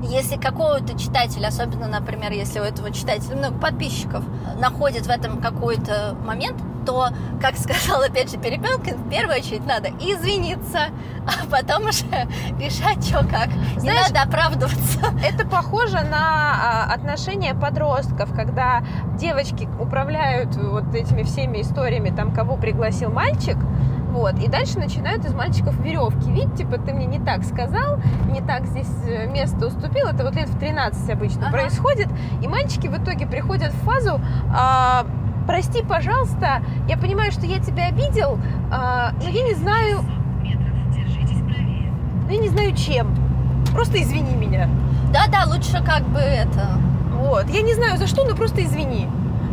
Если 0.04 0.38
какого-то 0.38 0.98
читателя, 0.98 1.48
особенно, 1.48 1.88
например, 1.88 2.32
если 2.32 2.60
у 2.60 2.64
этого 2.64 2.92
читателя 2.92 3.36
много 3.36 3.58
подписчиков, 3.58 4.24
находит 4.60 5.08
в 5.08 5.10
этом 5.10 5.42
какой-то 5.42 6.16
момент, 6.26 6.58
то, 6.86 7.10
как 7.42 7.58
сказал 7.58 8.02
опять 8.02 8.32
же 8.32 8.38
Перепелкин, 8.38 8.98
в 8.98 9.10
первую 9.10 9.38
очередь 9.40 9.66
надо 9.66 9.90
извиниться, 10.00 10.88
а 11.26 11.46
потом 11.50 11.88
уже 11.90 12.06
решать, 12.60 13.06
что 13.06 13.20
как. 13.28 13.48
Не 13.76 13.80
Знаешь, 13.80 14.10
надо 14.12 14.22
оправдываться. 14.24 15.00
Это 15.24 15.46
похоже 15.48 16.02
на 16.02 16.86
а, 16.88 16.94
отношения 16.94 17.54
подростков, 17.56 18.34
когда 18.36 18.84
девочки 19.18 19.68
управляют 19.80 20.56
вот 20.56 20.94
этими 20.94 21.24
всеми 21.24 21.62
историями, 21.62 22.10
там, 22.16 22.32
кого 22.34 22.56
пригласил 22.58 23.12
мальчик, 23.12 23.58
вот, 24.12 24.40
и 24.40 24.48
дальше 24.48 24.80
начинают 24.80 25.26
из 25.26 25.34
мальчиков 25.34 25.78
веревки. 25.80 26.32
Видите, 26.32 26.64
типа, 26.64 26.78
ты 26.78 26.94
мне 26.94 27.06
не 27.06 27.20
так 27.20 27.44
сказал, 27.44 27.98
не 28.32 28.40
так 28.42 28.66
здесь 28.66 28.88
э, 29.06 29.28
место 29.28 29.68
уступил. 29.68 30.08
Это 30.08 30.24
вот 30.24 30.36
лет 30.36 30.48
в 30.48 30.58
13 30.58 31.10
обычно 31.10 31.48
Ага. 31.50 31.58
происходит. 31.58 32.08
И 32.42 32.48
мальчики 32.48 32.88
в 32.88 32.96
итоге 32.98 33.26
приходят 33.28 33.74
в 33.74 33.84
фазу 33.84 34.22
а, 34.56 35.06
прости, 35.46 35.84
пожалуйста, 35.84 36.62
я 36.88 36.98
понимаю, 36.98 37.32
что 37.32 37.46
я 37.46 37.60
тебя 37.60 37.88
обидел, 37.88 38.40
а, 38.72 39.12
но 39.22 39.30
я 39.30 39.44
не 39.44 39.54
знаю, 39.54 40.04
но 42.26 42.32
я 42.32 42.40
не 42.40 42.50
знаю 42.50 42.76
чем. 42.76 43.16
Просто 43.74 44.02
извини 44.02 44.36
меня. 44.36 44.70
Да-да, 45.12 45.46
лучше 45.48 45.84
как 45.84 46.04
бы 46.08 46.20
это... 46.20 46.80
Вот. 47.14 47.50
Я 47.50 47.62
не 47.62 47.74
знаю 47.74 47.98
за 47.98 48.08
что, 48.08 48.24
но 48.24 48.36
просто 48.36 48.64
извини. 48.64 49.08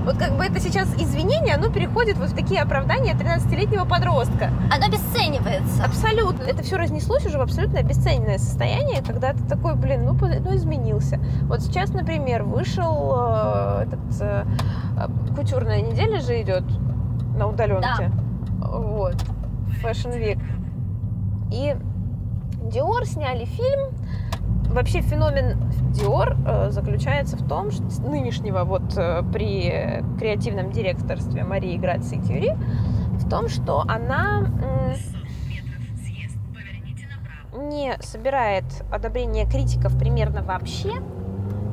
Вот 0.05 0.17
как 0.17 0.37
бы 0.37 0.45
это 0.45 0.59
сейчас 0.59 0.89
извинение, 0.99 1.55
оно 1.55 1.71
переходит 1.71 2.19
вот 2.19 2.31
в 2.31 2.35
такие 2.35 2.61
оправдания 2.61 3.13
13-летнего 3.15 3.85
подростка. 3.85 4.51
Оно 4.75 4.87
обесценивается. 4.87 5.85
Абсолютно. 5.85 6.43
Это 6.43 6.63
все 6.65 6.77
разнеслось 6.77 7.25
уже 7.25 7.39
в 7.39 7.41
абсолютно 7.41 7.79
обесцененное 7.79 8.39
состояние, 8.39 9.03
когда 9.07 9.33
ты 9.33 9.45
такой, 9.45 9.77
блин, 9.77 10.05
ну, 10.05 10.15
ну 10.15 10.57
изменился. 10.57 11.21
Вот 11.43 11.61
сейчас, 11.63 11.91
например, 11.91 12.43
вышел 12.43 13.13
э, 13.15 13.85
этот 13.87 14.21
э, 14.21 14.45
кутюрная 15.37 15.81
неделя 15.81 16.21
же 16.21 16.41
идет 16.43 16.65
на 17.37 17.49
удаленке. 17.49 18.11
Вот. 18.59 19.17
Fashion 19.83 20.13
Week. 20.19 20.41
И 21.53 21.77
Dior 22.71 23.05
сняли 23.05 23.45
фильм. 23.45 23.91
Вообще 24.73 25.03
феномен 25.03 25.59
Dior 25.93 26.37
э, 26.47 26.71
заключается 26.71 27.37
в 27.37 27.47
том, 27.47 27.71
что 27.71 27.85
нынешнего 28.03 28.65
вот 28.65 28.97
э, 28.97 29.23
при 29.33 30.03
креативном 30.19 30.71
директорстве 30.71 31.45
Марии 31.45 31.77
Грации 31.77 32.17
Кюри, 32.17 32.53
в 33.19 33.29
том, 33.29 33.49
что 33.49 33.83
она 33.87 34.47
не 37.53 37.95
собирает 38.01 38.65
одобрение 38.91 39.47
критиков 39.47 39.99
примерно 39.99 40.43
вообще, 40.43 40.93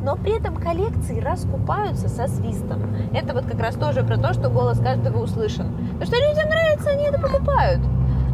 но 0.10 0.16
при 0.16 0.36
этом 0.36 0.56
коллекции 0.56 1.20
раскупаются 1.20 2.10
со 2.10 2.28
свистом. 2.28 2.96
Это 3.14 3.36
вот 3.36 3.46
как 3.46 3.60
раз 3.60 3.76
тоже 3.76 4.04
про 4.04 4.18
то, 4.18 4.34
что 4.34 4.50
голос 4.50 4.80
каждого 4.80 5.22
услышан. 5.22 5.72
Потому 6.00 6.06
что 6.06 6.16
людям 6.16 6.50
нравится, 6.50 6.90
они 6.90 7.04
это 7.04 7.22
покупают. 7.22 7.80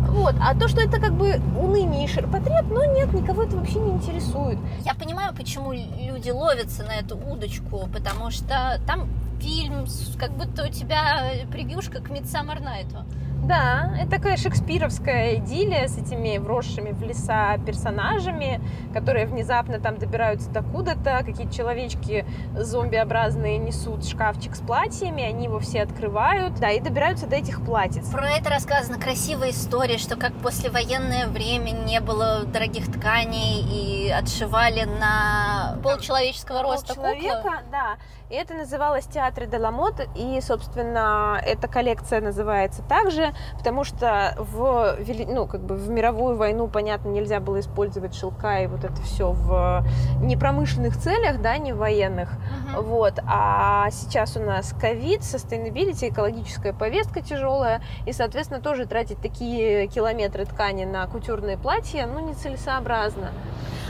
Вот. 0.08 0.36
А 0.42 0.58
то, 0.58 0.70
что 0.70 0.80
это 0.80 1.02
как 1.02 1.12
бы 1.16 1.42
уныние 1.60 2.06
и 2.06 2.08
ширпотреб, 2.08 2.68
ну 2.70 2.96
нет, 2.96 3.12
никого 3.12 3.44
это 3.44 3.58
вообще 3.58 3.80
не 3.80 3.92
интересует. 3.92 4.58
Я 4.86 4.94
понимаю, 4.94 5.36
почему 5.36 5.74
люди 5.74 6.30
ловятся 6.30 6.86
на 6.86 6.96
эту 6.96 7.18
удочку, 7.18 7.90
потому 7.92 8.32
что 8.32 8.80
там 8.88 9.10
фильм, 9.42 9.86
как 10.18 10.32
будто 10.32 10.64
у 10.64 10.72
тебя 10.72 11.24
превьюшка 11.52 12.00
к 12.00 12.10
Midsummer 12.10 12.58
Night'у. 12.64 13.04
Да, 13.44 13.92
это 14.00 14.10
такая 14.10 14.38
шекспировская 14.38 15.36
идиллия 15.36 15.88
с 15.88 15.98
этими 15.98 16.38
вросшими 16.40 16.92
в 16.92 17.02
леса 17.04 17.58
персонажами, 17.66 18.60
которые 18.92 19.28
внезапно 19.28 19.80
там 19.80 19.98
добираются 19.98 20.50
докуда-то, 20.50 21.22
какие-то 21.24 21.54
человечки 21.54 22.26
зомбиобразные 22.56 23.60
несут 23.60 24.06
шкафчик 24.06 24.56
с 24.56 24.60
платьями, 24.62 25.24
они 25.24 25.46
его 25.46 25.60
все 25.60 25.84
открывают, 25.84 26.56
да, 26.56 26.72
и 26.72 26.80
добираются 26.80 27.28
до 27.28 27.36
этих 27.36 27.64
платьиц. 27.64 28.10
Про 28.10 28.32
это 28.32 28.50
рассказана 28.50 29.00
красивая 29.00 29.52
история, 29.52 30.00
что 30.00 30.16
как 30.16 30.34
послевоенное 30.42 31.28
время 31.28 31.70
не 31.70 32.00
было 32.00 32.46
дорогих 32.46 32.92
тканей 32.92 33.62
и 33.62 34.10
отшивали 34.10 34.86
на 34.86 35.78
полчеловеческого 35.84 36.64
роста 36.64 36.96
куклы. 36.96 37.20
человека, 37.22 37.64
да. 37.72 37.98
И 38.30 38.34
это 38.34 38.56
называлось 38.56 39.06
Театр 39.06 39.46
де 39.46 39.60
ла 39.60 39.70
Мод, 39.70 40.02
и, 40.16 40.42
собственно, 40.42 41.40
эта 41.46 41.68
коллекция 41.68 42.22
называется 42.22 42.82
также, 42.82 43.25
потому 43.58 43.84
что 43.84 44.36
в, 44.38 44.98
ну, 45.28 45.48
как 45.48 45.62
бы 45.62 45.76
в 45.76 45.90
мировую 45.90 46.38
войну, 46.38 46.68
понятно, 46.68 47.10
нельзя 47.10 47.40
было 47.40 47.60
использовать 47.60 48.16
шелка 48.16 48.62
и 48.62 48.68
вот 48.68 48.84
это 48.84 49.02
все 49.02 49.32
в 49.32 49.86
непромышленных 50.22 50.98
целях, 50.98 51.42
да, 51.42 51.58
не 51.58 51.74
военных. 51.74 52.30
Мгм. 52.32 52.84
Вот. 52.84 53.20
А 53.28 53.90
сейчас 53.92 54.38
у 54.38 54.42
нас 54.42 54.74
ковид, 54.80 55.22
sustainability, 55.22 56.10
экологическая 56.10 56.74
повестка 56.74 57.22
тяжелая, 57.22 57.82
и, 58.06 58.14
соответственно, 58.14 58.62
тоже 58.62 58.86
тратить 58.86 59.20
такие 59.22 59.88
километры 59.88 60.46
ткани 60.46 60.86
на 60.86 61.06
кутюрные 61.08 61.58
платья, 61.58 62.08
ну, 62.08 62.20
нецелесообразно. 62.20 63.32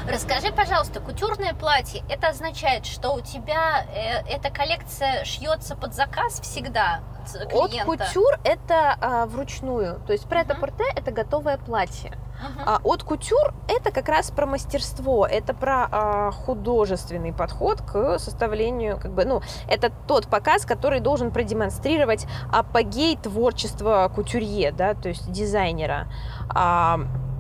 Расскажи, 0.07 0.51
пожалуйста, 0.53 0.99
кутюрное 0.99 1.55
платье, 1.55 2.03
это 2.09 2.27
означает, 2.27 2.85
что 2.85 3.13
у 3.13 3.21
тебя 3.21 3.85
э, 3.91 4.21
эта 4.29 4.51
коллекция 4.51 5.25
шьется 5.25 5.75
под 5.75 5.95
заказ 5.95 6.39
всегда 6.41 6.99
с 7.27 7.35
От 7.35 7.49
клиента? 7.71 7.85
кутюр 7.85 8.39
это 8.43 8.97
а, 9.01 9.25
вручную, 9.25 9.99
то 10.05 10.13
есть 10.13 10.27
прет 10.27 10.47
Мгм. 10.49 10.59
порте 10.59 10.83
это 10.95 11.11
готовое 11.11 11.57
платье. 11.57 12.11
Мгм. 12.35 12.63
А 12.65 12.79
от 12.83 13.03
кутюр 13.03 13.53
это 13.69 13.91
как 13.91 14.09
раз 14.09 14.29
про 14.29 14.45
мастерство, 14.45 15.25
это 15.25 15.53
про 15.53 15.87
а, 15.89 16.31
художественный 16.31 17.31
подход 17.33 17.81
к 17.81 18.19
составлению, 18.19 18.99
как 18.99 19.11
бы, 19.13 19.23
ну, 19.25 19.41
это 19.69 19.91
тот 20.07 20.27
показ, 20.27 20.65
который 20.65 20.99
должен 20.99 21.31
продемонстрировать 21.31 22.27
апогей 22.51 23.17
творчества 23.17 24.11
кутюрье, 24.13 24.71
да, 24.71 24.93
то 24.95 25.09
есть 25.09 25.31
дизайнера. 25.31 26.07
А, 26.49 26.99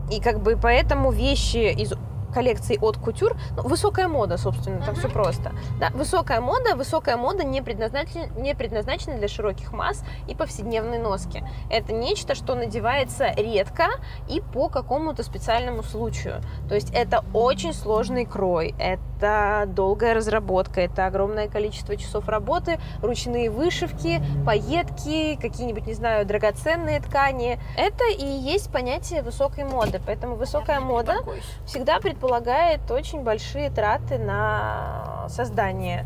и 0.09 0.21
как 0.21 0.39
бы 0.41 0.57
поэтому 0.61 1.11
вещи 1.11 1.73
из 1.73 1.93
коллекции 2.35 2.77
от 2.81 2.97
кутюр, 2.97 3.37
ну, 3.55 3.63
высокая 3.63 4.09
мода, 4.09 4.37
собственно, 4.37 4.79
там 4.79 4.89
Мгм. 4.89 4.99
все 4.99 5.09
просто. 5.09 5.51
Да, 5.79 5.89
высокая 5.91 6.41
мода, 6.41 6.75
высокая 6.75 7.15
мода 7.15 7.45
не 7.45 7.61
предназначена, 7.61 8.27
не 8.37 8.53
предназначена 8.53 9.17
для 9.17 9.29
широких 9.29 9.71
масс 9.71 10.03
и 10.27 10.35
повседневной 10.35 10.97
носки. 10.99 11.43
Это 11.71 11.93
нечто, 11.93 12.35
что 12.35 12.55
надевается 12.55 13.31
редко 13.37 13.85
и 14.27 14.41
по 14.41 14.67
какому-то 14.67 15.23
специальному 15.23 15.81
случаю. 15.81 16.41
То 16.67 16.75
есть 16.75 16.91
это 16.93 17.23
очень 17.33 17.73
сложный 17.73 18.25
крой, 18.25 18.75
это 18.77 18.99
долгая 19.19 20.13
разработка, 20.13 20.81
это 20.81 21.05
огромное 21.05 21.47
количество 21.47 21.95
часов 21.95 22.27
работы, 22.27 22.79
ручные 23.01 23.49
вышивки, 23.49 24.21
пайетки, 24.45 25.37
какие-нибудь, 25.41 25.87
не 25.87 25.93
знаю, 25.93 26.25
драгоценные 26.25 26.99
ткани. 27.01 27.59
Это 27.77 28.03
и 28.17 28.25
есть 28.25 28.71
понятие 28.71 29.21
высокой 29.21 29.63
моды. 29.63 30.01
Поэтому 30.05 30.35
высокая 30.35 30.79
мода 30.79 31.17
всегда 31.65 31.99
предполагает 31.99 32.89
очень 32.91 33.23
большие 33.23 33.69
траты 33.69 34.17
на 34.17 35.25
создание 35.29 36.05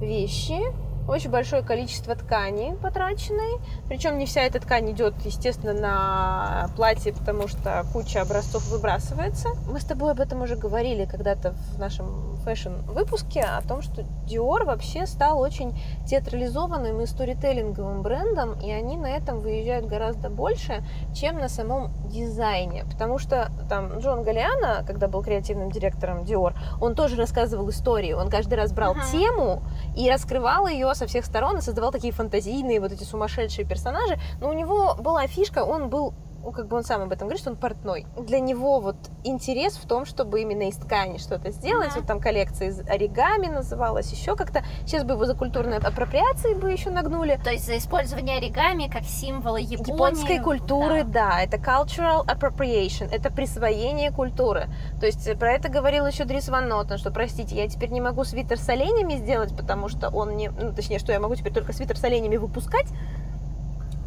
вещи, 0.00 0.60
очень 1.08 1.30
большое 1.30 1.62
количество 1.62 2.14
ткани 2.14 2.76
потраченной. 2.80 3.60
Причем 3.88 4.18
не 4.18 4.26
вся 4.26 4.42
эта 4.42 4.60
ткань 4.60 4.90
идет, 4.90 5.14
естественно, 5.24 5.72
на 5.72 6.70
платье, 6.76 7.12
потому 7.12 7.48
что 7.48 7.84
куча 7.92 8.20
образцов 8.22 8.66
выбрасывается. 8.68 9.48
Мы 9.68 9.80
с 9.80 9.84
тобой 9.84 10.12
об 10.12 10.20
этом 10.20 10.42
уже 10.42 10.56
говорили 10.56 11.04
когда-то 11.04 11.54
в 11.74 11.78
нашем 11.78 12.36
фэшн-выпуске, 12.42 13.40
о 13.40 13.62
том, 13.62 13.82
что 13.82 14.02
Dior 14.26 14.64
вообще 14.64 15.06
стал 15.06 15.40
очень 15.40 15.78
театрализованным 16.06 17.00
и 17.00 17.06
сторителлинговым 17.06 18.02
брендом, 18.02 18.58
и 18.60 18.70
они 18.70 18.96
на 18.96 19.06
этом 19.06 19.40
выезжают 19.40 19.86
гораздо 19.86 20.28
больше, 20.28 20.84
чем 21.14 21.38
на 21.38 21.48
самом 21.48 21.92
дизайне. 22.08 22.84
Потому 22.84 23.18
что 23.18 23.50
там 23.68 23.98
Джон 23.98 24.22
Галиана, 24.22 24.84
когда 24.86 25.08
был 25.08 25.22
креативным 25.22 25.70
директором 25.70 26.22
Dior, 26.22 26.54
он 26.80 26.94
тоже 26.94 27.16
рассказывал 27.16 27.70
истории. 27.70 28.12
Он 28.12 28.28
каждый 28.28 28.54
раз 28.54 28.72
брал 28.72 28.92
Ага. 28.92 29.02
тему 29.12 29.62
и 29.96 30.10
раскрывал 30.10 30.66
ее 30.66 30.91
со 30.94 31.06
всех 31.06 31.24
сторон 31.24 31.58
и 31.58 31.60
создавал 31.60 31.92
такие 31.92 32.12
фантазийные 32.12 32.80
вот 32.80 32.92
эти 32.92 33.04
сумасшедшие 33.04 33.66
персонажи. 33.66 34.18
Но 34.40 34.48
у 34.48 34.52
него 34.52 34.94
была 34.96 35.26
фишка, 35.26 35.64
он 35.64 35.88
был 35.88 36.14
как 36.50 36.66
бы 36.66 36.76
он 36.76 36.82
сам 36.82 37.02
об 37.02 37.12
этом 37.12 37.28
говорит, 37.28 37.40
что 37.40 37.50
он 37.50 37.56
портной. 37.56 38.06
Для 38.18 38.40
него 38.40 38.80
вот 38.80 38.96
интерес 39.22 39.74
в 39.74 39.86
том, 39.86 40.04
чтобы 40.04 40.42
именно 40.42 40.68
из 40.68 40.76
ткани 40.76 41.18
что-то 41.18 41.50
сделать. 41.50 41.90
Ага. 41.90 42.00
Вот 42.00 42.06
там 42.06 42.20
коллекция 42.20 42.68
из 42.68 42.80
оригами 42.80 43.46
называлась, 43.46 44.10
еще 44.12 44.34
как-то. 44.34 44.64
Сейчас 44.86 45.04
бы 45.04 45.14
его 45.14 45.24
за 45.24 45.34
культурной 45.34 45.78
апроприацией 45.78 46.56
бы 46.56 46.72
еще 46.72 46.90
нагнули. 46.90 47.38
То 47.42 47.50
есть 47.50 47.66
за 47.66 47.78
использование 47.78 48.38
оригами 48.38 48.88
как 48.88 49.04
символа 49.04 49.58
Японии. 49.58 49.92
Японской 49.92 50.38
культуры, 50.40 51.04
да. 51.04 51.30
да. 51.30 51.42
это 51.42 51.56
cultural 51.58 52.26
appropriation, 52.26 53.08
это 53.12 53.30
присвоение 53.30 54.10
культуры. 54.10 54.68
То 55.00 55.06
есть 55.06 55.26
э, 55.28 55.36
про 55.36 55.52
это 55.52 55.68
говорил 55.68 56.06
еще 56.06 56.24
Дрис 56.24 56.48
Ван 56.48 56.68
Нотен, 56.68 56.98
что, 56.98 57.10
простите, 57.10 57.54
я 57.56 57.68
теперь 57.68 57.90
не 57.90 58.00
могу 58.00 58.24
свитер 58.24 58.58
с 58.58 58.68
оленями 58.68 59.14
сделать, 59.14 59.56
потому 59.56 59.88
что 59.88 60.08
он 60.08 60.36
не... 60.36 60.48
Ну, 60.48 60.72
точнее, 60.72 60.98
что 60.98 61.12
я 61.12 61.20
могу 61.20 61.34
теперь 61.34 61.52
только 61.52 61.72
свитер 61.72 61.96
с 61.96 62.04
оленями 62.04 62.36
выпускать, 62.36 62.86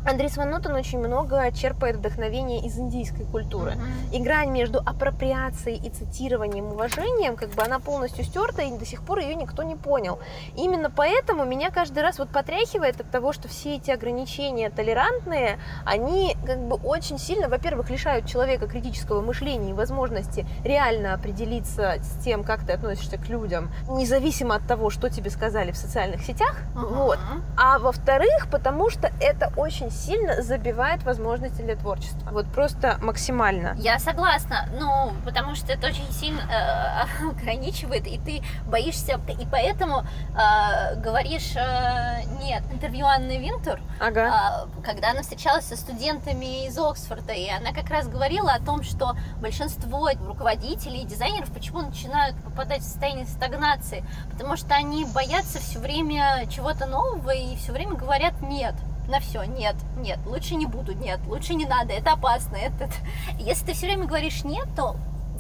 Андрей 0.06 0.30
Ван 0.36 0.52
Нотен 0.52 0.74
очень 0.76 1.00
много 1.00 1.52
черпает 1.52 1.96
вдохновение 1.96 2.64
из 2.66 2.78
индийской 2.78 3.26
культуры. 3.26 3.72
Мгм. 3.72 4.14
И 4.14 4.22
грань 4.22 4.52
между 4.52 4.80
апроприацией 4.80 5.78
и 5.78 5.90
цитированием, 5.90 6.66
уважением, 6.66 7.36
как 7.36 7.50
бы 7.50 7.64
она 7.64 7.80
полностью 7.80 8.24
стерта, 8.24 8.62
и 8.62 8.78
до 8.78 8.86
сих 8.86 9.02
пор 9.02 9.20
ее 9.20 9.34
никто 9.36 9.64
не 9.64 9.76
понял. 9.76 10.20
Именно 10.56 10.92
поэтому 10.92 11.44
меня 11.46 11.72
каждый 11.72 12.04
раз 12.04 12.20
вот 12.20 12.30
потряхивает 12.30 13.02
от 13.02 13.10
того, 13.10 13.34
что 13.34 13.48
все 13.48 13.78
эти 13.78 13.90
ограничения 13.90 14.70
толерантные, 14.70 15.60
они 15.86 16.38
как 16.46 16.60
бы 16.60 16.76
очень 16.76 17.18
сильно, 17.18 17.50
во-первых, 17.50 17.90
лишают 17.90 18.28
человека 18.28 18.68
критического 18.68 19.22
мышления 19.22 19.72
и 19.72 19.74
возможности 19.74 20.46
реально 20.64 21.14
определиться 21.14 21.96
с 22.02 22.24
тем, 22.24 22.44
как 22.44 22.66
ты 22.66 22.74
относишься 22.74 23.18
к 23.18 23.28
людям, 23.28 23.72
независимо 23.90 24.56
от 24.56 24.68
того, 24.68 24.90
что 24.92 25.10
тебе 25.10 25.32
сказали 25.32 25.72
в 25.72 25.78
социальных 25.78 26.22
сетях. 26.22 26.56
Ага. 26.76 26.86
Вот. 26.86 27.20
А 27.58 27.80
во-вторых, 27.80 28.48
потому 28.52 28.90
что 28.90 29.12
это 29.20 29.52
очень 29.58 29.90
сильно 29.96 30.42
забивает 30.42 31.04
возможности 31.04 31.62
для 31.62 31.76
творчества. 31.76 32.30
Вот 32.32 32.46
просто 32.48 32.98
максимально. 33.02 33.76
Я 33.78 33.98
согласна, 34.00 34.68
ну, 34.80 35.14
потому 35.24 35.56
что 35.56 35.72
это 35.72 35.88
очень 35.88 36.12
сильно 36.12 36.42
э, 36.42 37.30
ограничивает, 37.32 38.08
и 38.08 38.20
ты 38.20 38.44
боишься, 38.68 39.20
и 39.40 39.46
поэтому 39.50 40.02
э, 40.02 40.96
говоришь 40.98 41.56
э, 41.56 42.24
нет. 42.42 42.64
Интервью 42.72 43.06
Анны 43.06 43.38
Винтур, 43.40 43.80
Ага. 44.00 44.30
а, 44.32 44.68
когда 44.84 45.12
она 45.12 45.22
встречалась 45.22 45.66
со 45.66 45.76
студентами 45.76 46.68
из 46.68 46.78
Оксфорда, 46.78 47.34
и 47.34 47.50
она 47.50 47.72
как 47.72 47.90
раз 47.90 48.08
говорила 48.08 48.52
о 48.52 48.60
том, 48.60 48.84
что 48.84 49.16
большинство 49.40 50.10
руководителей 50.28 51.02
и 51.02 51.06
дизайнеров 51.06 51.52
почему 51.52 51.82
начинают 51.82 52.36
попадать 52.44 52.82
в 52.82 52.86
состояние 52.86 53.26
стагнации, 53.26 54.04
потому 54.32 54.58
что 54.58 54.76
они 54.76 55.06
боятся 55.06 55.60
все 55.60 55.80
время 55.80 56.46
чего-то 56.50 56.86
нового 56.86 57.32
и 57.32 57.56
все 57.56 57.72
время 57.72 57.96
говорят 57.96 58.42
нет 58.42 58.76
на 59.08 59.20
все, 59.20 59.44
нет, 59.44 59.76
нет, 59.98 60.20
лучше 60.26 60.56
не 60.56 60.66
буду, 60.66 60.94
нет, 60.94 61.20
лучше 61.28 61.54
не 61.54 61.66
надо, 61.66 61.94
это 61.94 62.14
опасно, 62.14 62.56
это... 62.56 62.90
Если 63.40 63.66
ты 63.66 63.74
все 63.74 63.88
время 63.88 64.06
говоришь 64.06 64.44
нет, 64.44 64.68
то 64.76 64.96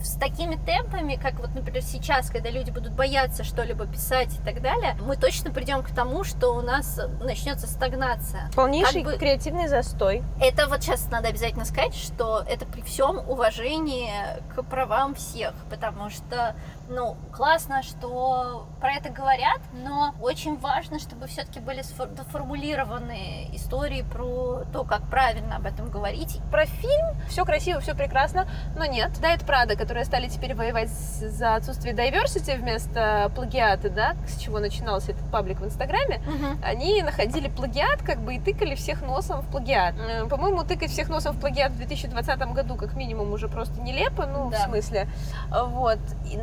с 0.05 0.17
такими 0.17 0.55
темпами, 0.55 1.15
как 1.15 1.39
вот, 1.39 1.53
например, 1.55 1.81
сейчас, 1.81 2.29
когда 2.29 2.49
люди 2.49 2.71
будут 2.71 2.93
бояться 2.93 3.43
что-либо 3.43 3.85
писать 3.87 4.33
и 4.39 4.41
так 4.43 4.61
далее, 4.61 4.95
мы 5.01 5.15
точно 5.17 5.51
придем 5.51 5.83
к 5.83 5.89
тому, 5.93 6.23
что 6.23 6.51
у 6.55 6.61
нас 6.61 6.99
начнется 7.21 7.67
стагнация. 7.67 8.49
Полнейший 8.55 9.03
как 9.03 9.13
бы- 9.13 9.17
креативный 9.19 9.67
застой. 9.67 10.23
Это 10.39 10.67
вот 10.67 10.83
сейчас 10.83 11.09
надо 11.09 11.29
обязательно 11.29 11.65
сказать, 11.65 11.95
что 11.95 12.43
это 12.47 12.65
при 12.65 12.81
всем 12.81 13.17
уважении 13.27 14.11
к 14.55 14.61
правам 14.63 15.15
всех, 15.15 15.53
потому 15.69 16.09
что, 16.09 16.55
ну, 16.87 17.17
классно, 17.33 17.81
что 17.83 18.67
про 18.79 18.93
это 18.93 19.09
говорят, 19.09 19.59
но 19.73 20.13
очень 20.21 20.57
важно, 20.57 20.99
чтобы 20.99 21.27
все-таки 21.27 21.59
были 21.59 21.83
доформулированы 22.15 23.49
истории 23.53 24.03
про 24.03 24.63
то, 24.71 24.83
как 24.83 25.01
правильно 25.09 25.55
об 25.57 25.65
этом 25.65 25.89
говорить. 25.89 26.39
Про 26.51 26.65
фильм 26.65 27.15
все 27.27 27.43
красиво, 27.45 27.79
все 27.79 27.95
прекрасно, 27.95 28.47
но 28.77 28.85
нет. 28.85 29.11
Дайет 29.19 29.45
Прада, 29.45 29.75
которые 29.95 30.07
стали 30.07 30.27
теперь 30.27 30.53
воевать 30.55 30.89
за 30.89 31.55
отсутствие 31.55 31.93
diversity 31.95 32.57
вместо 32.57 33.31
плагиата, 33.33 33.89
да, 33.89 34.15
с 34.27 34.37
чего 34.41 34.59
начинался 34.59 35.13
этот 35.13 35.31
паблик 35.31 35.61
в 35.61 35.65
Инстаграме, 35.65 36.21
они 36.61 37.01
находили 37.01 37.47
плагиат, 37.47 38.01
как 38.01 38.19
бы, 38.19 38.35
и 38.35 38.39
тыкали 38.39 38.75
всех 38.75 39.01
носом 39.03 39.39
в 39.39 39.47
плагиат. 39.49 39.95
Э, 39.97 40.25
По-моему, 40.27 40.65
тыкать 40.65 40.91
всех 40.91 41.07
носом 41.07 41.37
в 41.37 41.39
плагиат 41.39 41.71
в 41.71 41.77
2020 41.77 42.39
году, 42.53 42.75
как 42.75 42.95
минимум, 42.95 43.31
уже 43.31 43.47
просто 43.47 43.79
нелепо, 43.79 44.25
ну, 44.25 44.49
Да. 44.49 44.57
в 44.57 44.61
смысле. 44.63 45.07
Вот. 45.49 45.99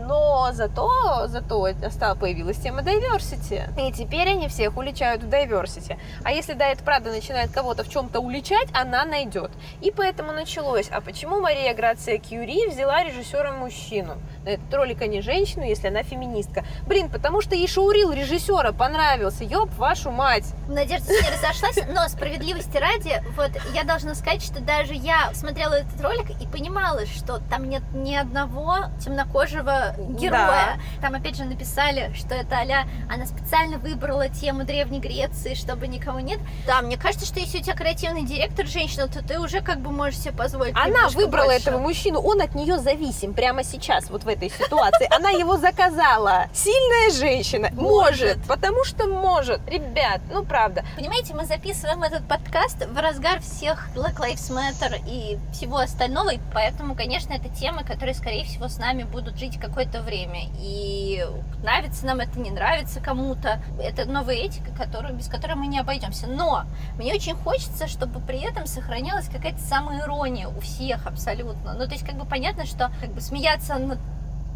Но 0.07 0.49
зато, 0.53 1.27
зато 1.27 1.69
стала, 1.91 2.15
появилась 2.15 2.57
тема 2.57 2.81
diversity. 2.81 3.69
И 3.79 3.93
теперь 3.93 4.31
они 4.31 4.49
всех 4.49 4.79
уличают 4.79 5.23
в 5.25 5.29
diversity. 5.29 5.99
А 6.25 6.33
если 6.33 6.55
Дайет 6.55 6.79
Прада 6.79 7.11
начинает 7.11 7.51
кого-то 7.51 7.85
в 7.85 7.91
чем-то 7.91 8.21
уличать, 8.21 8.69
она 8.73 9.05
найдет. 9.05 9.51
И 9.83 9.91
поэтому 9.91 10.33
началось. 10.33 10.89
А 10.91 11.03
почему 11.03 11.39
Мария 11.39 11.75
Грация 11.75 12.17
Кьюри 12.17 12.69
взяла 12.71 13.05
режиссера 13.05 13.42
мужчину? 13.51 14.17
На 14.45 14.51
этот 14.51 14.75
ролик, 14.75 15.01
а 15.03 15.07
не 15.07 15.21
женщину, 15.21 15.65
если 15.65 15.89
она 15.89 16.03
феминистка. 16.03 16.65
Блин, 16.87 17.09
потому 17.09 17.41
что 17.41 17.55
ей 17.55 17.69
шоурил 17.69 18.13
режиссера 18.13 18.73
понравился. 18.73 19.45
Ёб 19.45 19.71
вашу 19.77 20.11
мать. 20.11 20.45
Надежда 20.69 21.07
с 21.07 21.09
ней 21.11 21.31
разошлась, 21.31 21.79
но 21.89 22.09
справедливости 22.09 22.77
ради, 22.77 23.23
вот 23.37 23.51
я 23.73 23.85
должна 23.85 24.15
сказать, 24.15 24.43
что 24.43 24.61
даже 24.61 24.95
я 24.95 25.33
смотрела 25.35 25.75
этот 25.75 26.01
ролик 26.01 26.31
и 26.41 26.47
понимала, 26.47 27.07
что 27.07 27.41
там 27.51 27.69
нет 27.69 27.83
ни 27.95 28.15
одного 28.15 28.87
темнокожего 29.05 29.95
героя. 29.99 30.81
Там 31.01 31.15
опять 31.15 31.37
же 31.37 31.45
написали, 31.45 32.13
что 32.15 32.35
это 32.35 32.57
Аля, 32.57 32.87
она 33.09 33.27
специально 33.27 33.79
выбрала 33.79 34.29
тему 34.29 34.65
Древней 34.65 35.01
Греции, 35.01 35.55
чтобы 35.55 35.87
никого 35.87 36.21
нет. 36.21 36.41
Да, 36.67 36.83
мне 36.83 36.97
кажется, 36.97 37.27
что 37.27 37.39
если 37.39 37.59
у 37.59 37.63
тебя 37.63 37.75
креативный 37.75 38.25
директор 38.25 38.67
женщина, 38.67 39.07
то 39.07 39.23
ты 39.23 39.39
уже 39.39 39.61
как 39.61 39.81
бы 39.81 39.91
можешь 39.91 40.19
себе 40.19 40.33
позволить. 40.33 40.75
Она 40.77 41.09
выбрала 41.11 41.47
больше. 41.47 41.61
этого 41.61 41.79
мужчину, 41.79 42.21
он 42.21 42.41
от 42.41 42.55
нее 42.55 42.79
зависим 42.79 43.35
прямо 43.35 43.63
сейчас, 43.63 44.11
вот 44.11 44.25
в 44.25 44.32
этой 44.33 44.51
ситуации. 44.51 45.09
Она 45.15 45.31
его 45.31 45.57
заказала. 45.57 46.47
Сильная 46.53 47.11
женщина. 47.11 47.71
Может. 47.73 48.03
Может. 48.03 48.43
Потому 48.47 48.85
что 48.85 49.07
может. 49.07 49.61
Ребят, 49.69 50.21
ну 50.31 50.45
правда. 50.45 50.85
Понимаете, 50.97 51.35
мы 51.35 51.45
записываем 51.45 52.03
этот 52.03 52.27
подкаст 52.27 52.87
в 52.87 52.97
разгар 52.99 53.41
всех 53.41 53.89
Black 53.95 54.17
Lives 54.17 54.51
Matter 54.51 55.01
и 55.07 55.39
всего 55.53 55.79
остального, 55.79 56.31
и 56.31 56.41
поэтому, 56.53 56.95
конечно, 56.95 57.33
это 57.33 57.49
темы, 57.49 57.85
которые, 57.85 58.15
скорее 58.15 58.45
всего, 58.45 58.69
с 58.69 58.79
нами 58.79 59.05
будут 59.05 59.39
жить 59.39 59.59
какое-то 59.59 60.03
время. 60.03 60.49
И 60.59 61.25
нравится 61.63 62.07
нам 62.07 62.21
это, 62.21 62.39
не 62.39 62.51
нравится 62.51 63.01
кому-то. 63.01 63.63
Это 63.81 64.05
новая 64.05 64.37
этика, 64.37 64.73
которую, 64.77 65.15
без 65.15 65.29
которой 65.29 65.55
мы 65.55 65.67
не 65.67 65.79
обойдемся. 65.79 66.27
Но 66.27 66.65
мне 66.97 67.15
очень 67.15 67.35
хочется, 67.35 67.87
чтобы 67.87 68.21
при 68.21 68.41
этом 68.41 68.67
сохранялась 68.67 69.29
какая-то 69.29 69.61
самоирония 69.61 70.49
у 70.49 70.61
всех 70.61 71.07
абсолютно. 71.07 71.75
Ну, 71.75 71.87
то 71.87 71.93
есть, 71.93 72.05
как 72.05 72.17
бы 72.17 72.25
понятно, 72.25 72.67
что 72.67 72.91
как 73.01 73.11
бы 73.11 73.21
смеяться 73.21 73.77
над 73.77 73.99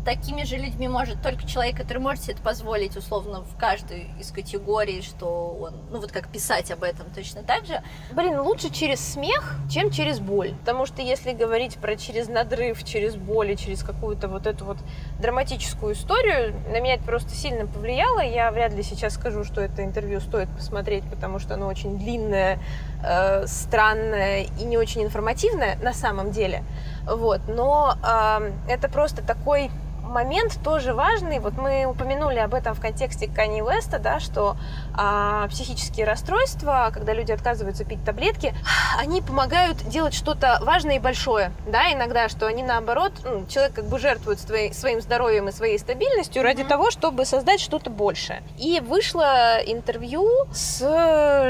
такими 0.07 0.45
же 0.45 0.57
людьми 0.57 0.87
может 0.87 1.21
только 1.21 1.45
человек, 1.47 1.77
который 1.77 1.99
может 1.99 2.23
себе 2.23 2.35
это 2.35 2.43
позволить, 2.43 2.97
условно, 2.97 3.41
в 3.41 3.59
каждой 3.59 4.09
из 4.21 4.31
категорий, 4.31 5.03
что 5.03 5.59
он, 5.61 5.75
ну 5.91 6.01
вот 6.01 6.13
как 6.13 6.29
писать 6.29 6.71
об 6.71 6.85
этом 6.85 7.11
точно 7.11 7.43
так 7.43 7.67
же. 7.67 7.83
Блин, 8.13 8.39
лучше 8.39 8.71
через 8.71 9.01
смех, 9.01 9.57
чем 9.69 9.91
через 9.91 10.21
боль. 10.21 10.55
Потому 10.61 10.87
что 10.87 11.03
если 11.03 11.33
говорить 11.33 11.77
про 11.79 11.97
через 11.97 12.29
надрыв, 12.29 12.83
через 12.85 13.17
боль 13.17 13.51
и 13.51 13.57
через 13.57 13.83
какую-то 13.83 14.29
вот 14.29 14.47
эту 14.47 14.65
вот 14.65 14.79
драматическую 15.21 15.95
историю, 15.95 16.55
на 16.71 16.79
меня 16.81 16.95
это 16.95 17.05
просто 17.05 17.35
сильно 17.35 17.67
повлияло. 17.67 18.21
Я 18.21 18.53
вряд 18.53 18.73
ли 18.75 18.85
сейчас 18.85 19.15
скажу, 19.15 19.43
что 19.43 19.61
это 19.61 19.83
интервью 19.83 20.21
стоит 20.21 20.49
посмотреть, 20.51 21.03
потому 21.11 21.41
что 21.41 21.55
оно 21.55 21.67
очень 21.67 21.99
длинное, 21.99 22.61
э, 23.03 23.45
странное 23.49 24.47
и 24.61 24.65
не 24.65 24.79
очень 24.79 25.03
информативное 25.03 25.77
на 25.83 25.93
самом 25.93 26.31
деле. 26.31 26.63
Вот. 27.05 27.41
Но 27.49 27.97
э, 28.05 28.53
это 28.69 28.89
просто 28.89 29.23
такой 29.23 29.69
момент 30.07 30.59
тоже 30.65 30.95
важный. 30.95 31.39
Вот 31.39 31.55
мы 31.59 31.85
упомянули 31.87 32.39
об 32.39 32.55
этом 32.55 32.75
в 32.75 32.81
контексте 32.81 33.29
Кани 33.29 33.63
Уэста, 33.63 33.99
да, 33.99 34.21
что 34.21 34.57
а, 34.95 35.47
психические 35.49 36.07
расстройства, 36.07 36.91
когда 36.93 37.13
люди 37.13 37.33
отказываются 37.33 37.85
пить 37.85 38.05
таблетки, 38.05 38.55
они 38.99 39.21
помогают 39.23 39.79
делать 39.89 40.15
что-то 40.15 40.59
важное 40.63 40.97
и 40.97 40.99
большое, 40.99 41.53
да, 41.67 41.93
иногда, 41.93 42.29
что 42.29 42.47
они 42.47 42.63
наоборот, 42.63 43.13
ну, 43.25 43.45
человек 43.47 43.75
как 43.75 43.85
бы 43.87 43.99
жертвует 43.99 44.41
своей- 44.41 44.73
своим 44.73 45.01
здоровьем 45.01 45.49
и 45.49 45.53
своей 45.53 45.79
стабильностью 45.79 46.43
ради 46.43 46.61
Мгм. 46.63 46.69
того, 46.69 46.91
чтобы 46.91 47.25
создать 47.25 47.61
что-то 47.61 47.91
большее. 47.91 48.43
И 48.59 48.81
вышло 48.81 49.59
интервью 49.67 50.47
с 50.53 50.79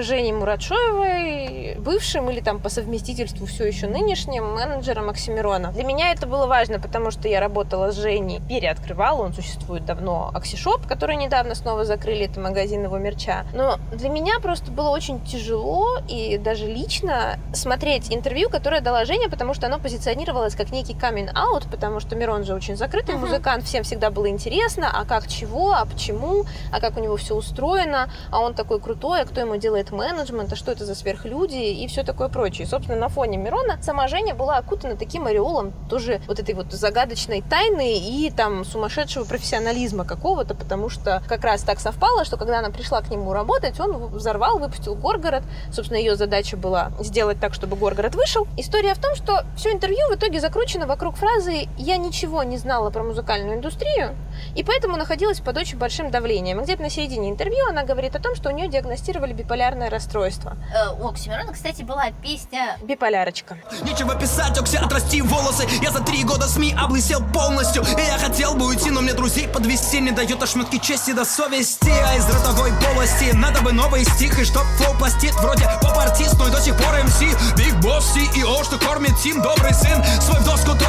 Женей 0.03 0.33
Муратшоевой, 0.33 1.77
бывшим 1.79 2.31
или 2.31 2.41
там 2.41 2.61
по 2.61 2.69
совместительству 2.69 3.47
все 3.47 3.67
еще 3.67 3.87
нынешним 3.87 4.55
менеджером 4.55 5.09
Оксимирона. 5.11 5.73
Для 5.73 5.85
меня 5.85 6.13
это 6.13 6.27
было 6.27 6.47
важно, 6.47 6.79
потому 6.81 7.11
что 7.11 7.29
я 7.29 7.41
работала 7.41 7.91
с 7.93 7.97
Женей 7.97 8.41
переоткрывала, 8.49 9.23
он 9.23 9.33
существует 9.33 9.85
давно, 9.85 10.31
Аксишоп, 10.35 10.87
который 10.87 11.17
недавно 11.17 11.55
снова 11.55 11.85
закрыли, 11.85 12.27
это 12.27 12.41
магазин 12.41 12.85
его 12.85 12.99
мерча. 12.99 13.45
Но 13.53 13.79
для 13.93 14.09
меня 14.09 14.39
просто 14.41 14.71
было 14.71 14.91
очень 14.91 15.21
тяжело 15.25 15.99
и 16.09 16.39
даже 16.39 16.67
лично 16.67 17.39
смотреть 17.53 18.13
интервью, 18.13 18.49
которое 18.49 18.81
дала 18.81 19.05
Женя, 19.05 19.29
потому 19.29 19.55
что 19.55 19.67
оно 19.67 19.79
позиционировалось 19.79 20.55
как 20.55 20.71
некий 20.71 20.95
камин-аут, 20.95 21.65
потому 21.71 22.01
что 22.01 22.17
Мирон 22.17 22.45
же 22.45 22.55
очень 22.55 22.77
закрытый 22.77 23.15
uh-huh. 23.15 23.19
музыкант, 23.19 23.65
всем 23.65 23.83
всегда 23.83 24.11
было 24.11 24.29
интересно, 24.29 24.91
а 24.93 25.05
как 25.05 25.27
чего, 25.29 25.73
а 25.73 25.85
почему, 25.85 26.45
а 26.73 26.81
как 26.81 26.97
у 26.97 27.01
него 27.01 27.17
все 27.17 27.35
устроено, 27.35 28.11
а 28.31 28.41
он 28.41 28.55
такой 28.55 28.81
крутой, 28.81 29.23
а 29.23 29.25
кто 29.25 29.41
ему 29.41 29.57
делает 29.57 29.91
менеджмент, 29.91 30.53
а 30.53 30.57
что 30.57 30.73
это 30.73 30.85
за 30.85 30.95
сверхлюди 30.95 31.57
и 31.57 31.87
все 31.89 32.03
такое 32.03 32.29
прочее. 32.29 32.67
И, 32.67 32.69
собственно, 32.69 32.99
на 32.99 33.09
фоне 33.09 33.37
Мирона 33.39 33.79
сама 33.83 34.09
Женя 34.09 34.35
была 34.35 34.57
окутана 34.57 34.97
таким 34.97 35.27
ореолом 35.27 35.73
тоже 35.89 36.21
вот 36.27 36.39
этой 36.39 36.55
вот 36.55 36.73
загадочной 36.73 37.43
тайны 37.43 37.99
и 37.99 38.31
там 38.37 38.65
сумасшедшего 38.65 39.25
профессионализма 39.25 40.05
какого-то, 40.05 40.55
потому 40.55 40.89
что 40.89 41.23
как 41.29 41.43
раз 41.45 41.63
так 41.63 41.81
совпало, 41.81 42.25
что 42.25 42.37
когда 42.37 42.59
она 42.59 42.71
пришла 42.71 43.01
к 43.01 43.11
нему 43.11 43.33
работать, 43.33 43.81
он 43.81 44.07
взорвал, 44.09 44.59
выпустил 44.59 44.95
Горгород. 44.95 45.43
Собственно, 45.73 45.99
ее 45.99 46.17
задача 46.17 46.57
была 46.57 46.93
сделать 47.01 47.41
так, 47.41 47.55
чтобы 47.55 47.77
Горгород 47.77 48.15
вышел. 48.15 48.47
История 48.57 48.95
в 48.95 48.99
том, 48.99 49.15
что 49.17 49.45
все 49.57 49.73
интервью 49.73 50.09
в 50.11 50.15
итоге 50.15 50.41
закручено 50.41 50.87
вокруг 50.87 51.17
фразы 51.17 51.69
«я 51.79 51.97
ничего 51.97 52.43
не 52.43 52.59
знала 52.59 52.91
про 52.91 53.03
музыкальную 53.03 53.57
индустрию», 53.57 54.15
и 54.55 54.63
поэтому 54.63 54.97
находилась 54.97 55.41
под 55.41 55.57
очень 55.57 55.79
большим 55.79 56.11
давлением. 56.11 56.63
Где-то 56.63 56.83
на 56.83 56.91
середине 56.91 57.31
интервью 57.31 57.67
она 57.69 57.85
говорит 57.85 58.15
о 58.15 58.21
том, 58.21 58.35
что 58.37 58.51
у 58.51 58.53
нее 58.53 58.69
диагностировали 58.69 59.33
биполярное 59.33 59.89
расстройство. 59.89 60.57
Э, 60.75 60.95
у 61.01 61.09
Оксимирона, 61.09 61.53
кстати, 61.53 61.83
была 61.83 62.11
песня 62.23 62.77
«Биполярочка». 62.83 63.57
Нечего 63.83 64.15
писать, 64.15 64.59
Окси, 64.59 64.77
отрасти 64.77 65.23
волосы. 65.23 65.67
Я 65.83 65.91
за 65.91 66.03
три 66.03 66.23
года 66.25 66.47
СМИ 66.47 66.75
облысел 66.79 67.23
полностью. 67.33 67.83
И 67.83 68.03
я 68.03 68.19
хотел 68.27 68.55
бы 68.55 68.67
уйти, 68.67 68.91
но 68.91 69.03
мне 69.03 69.13
друзей 69.13 69.47
подвести 69.47 70.01
не 70.01 70.11
дает 70.11 70.43
ошметки 70.43 70.79
чести 70.79 71.13
до 71.13 71.25
совести. 71.25 71.93
А 72.05 72.17
из 72.17 72.27
ротовой 72.27 72.73
полости 72.73 73.31
надо 73.33 73.61
бы 73.61 73.73
новый 73.73 74.05
стих, 74.05 74.37
и 74.41 74.45
чтоб 74.45 74.65
flow 74.79 74.97
пластит 74.99 75.33
вроде 75.35 75.69
поп-артист, 75.81 76.35
но 76.37 76.49
и 76.49 76.51
до 76.51 76.61
сих 76.61 76.77
пор 76.77 76.89
MC. 77.05 77.21
Big 77.57 77.75
Boss, 77.77 78.17
CEO, 78.17 78.65
что 78.65 78.79
кормит 78.79 79.13
team, 79.23 79.43
добрый 79.43 79.73
сын. 79.73 80.03
Свой 80.21 80.36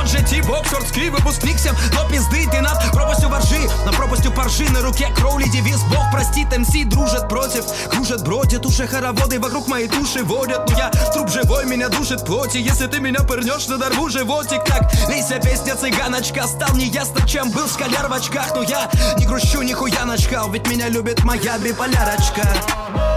тот 0.08 0.20
же 0.20 0.24
тип, 0.24 0.50
оксфордский 0.50 1.10
выпускник 1.10 1.58
всем, 1.58 1.76
но 1.94 2.08
пизды 2.08 2.48
ты 2.50 2.62
над 2.62 2.80
пропастью 2.92 3.30
воржи. 3.30 3.60
На 3.86 3.92
пропастью 3.92 4.32
поржи 4.32 4.70
на 4.72 4.82
руке 4.82 5.08
Кроули 5.16 5.48
девиз 5.50 5.82
Бог 5.84 6.10
простит, 6.12 6.56
МС 6.58 6.70
дружит 6.86 7.28
против, 7.28 7.66
кружат, 7.90 8.24
бродят, 8.24 8.66
уже 8.66 8.88
хороводы 8.88 9.40
вокруг 9.40 9.68
моей 9.68 9.88
души 9.88 10.24
водят. 10.24 10.70
Но 10.70 10.78
я 10.78 10.90
труп 11.14 11.30
живой, 11.30 11.66
меня 11.66 11.90
душит 11.90 12.26
плоти, 12.26 12.58
если 12.58 12.88
ты 12.88 13.00
меня 13.00 13.22
пырнешь, 13.22 13.68
надорву 13.68 14.10
животик. 14.10 14.64
Так, 14.64 14.92
Лися, 15.10 15.40
песня 15.40 15.76
цыганочка, 15.76 16.48
стал 16.48 16.76
неясно, 16.76 17.28
чем 17.28 17.52
был 17.52 17.68
школяр 17.68 18.08
в 18.08 18.14
очках. 18.14 18.56
Но 18.56 18.64
я 18.64 18.90
не 19.18 19.26
грущу, 19.26 19.62
нихуя 19.62 20.06
начкал, 20.06 20.50
ведь 20.52 20.68
меня 20.68 20.90
любит 20.90 21.24
моя 21.24 21.58
биполярочка. 21.58 23.17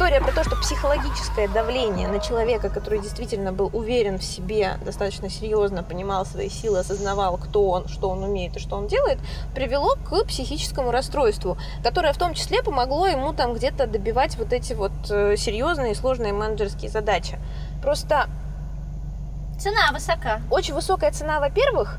История 0.00 0.22
про 0.22 0.32
то, 0.32 0.44
что 0.44 0.56
психологическое 0.56 1.46
давление 1.46 2.08
на 2.08 2.20
человека, 2.20 2.70
который 2.70 3.00
действительно 3.00 3.52
был 3.52 3.68
уверен 3.74 4.18
в 4.18 4.24
себе, 4.24 4.78
достаточно 4.82 5.28
серьезно 5.28 5.82
понимал 5.82 6.24
свои 6.24 6.48
силы, 6.48 6.78
осознавал, 6.78 7.36
кто 7.36 7.68
он, 7.68 7.86
что 7.86 8.08
он 8.08 8.22
умеет 8.22 8.56
и 8.56 8.60
что 8.60 8.76
он 8.76 8.86
делает, 8.86 9.18
привело 9.54 9.96
к 9.96 10.24
психическому 10.24 10.90
расстройству, 10.90 11.58
которое 11.84 12.14
в 12.14 12.16
том 12.16 12.32
числе 12.32 12.62
помогло 12.62 13.08
ему 13.08 13.34
там 13.34 13.52
где-то 13.52 13.86
добивать 13.86 14.38
вот 14.38 14.54
эти 14.54 14.72
вот 14.72 14.90
э, 15.10 15.36
серьезные 15.36 15.92
и 15.92 15.94
сложные 15.94 16.32
менеджерские 16.32 16.90
задачи. 16.90 17.38
Просто 17.82 18.24
Цена 19.58 19.92
высока. 19.92 20.40
Очень 20.50 20.72
высокая 20.72 21.12
цена, 21.12 21.40
во-первых. 21.40 21.98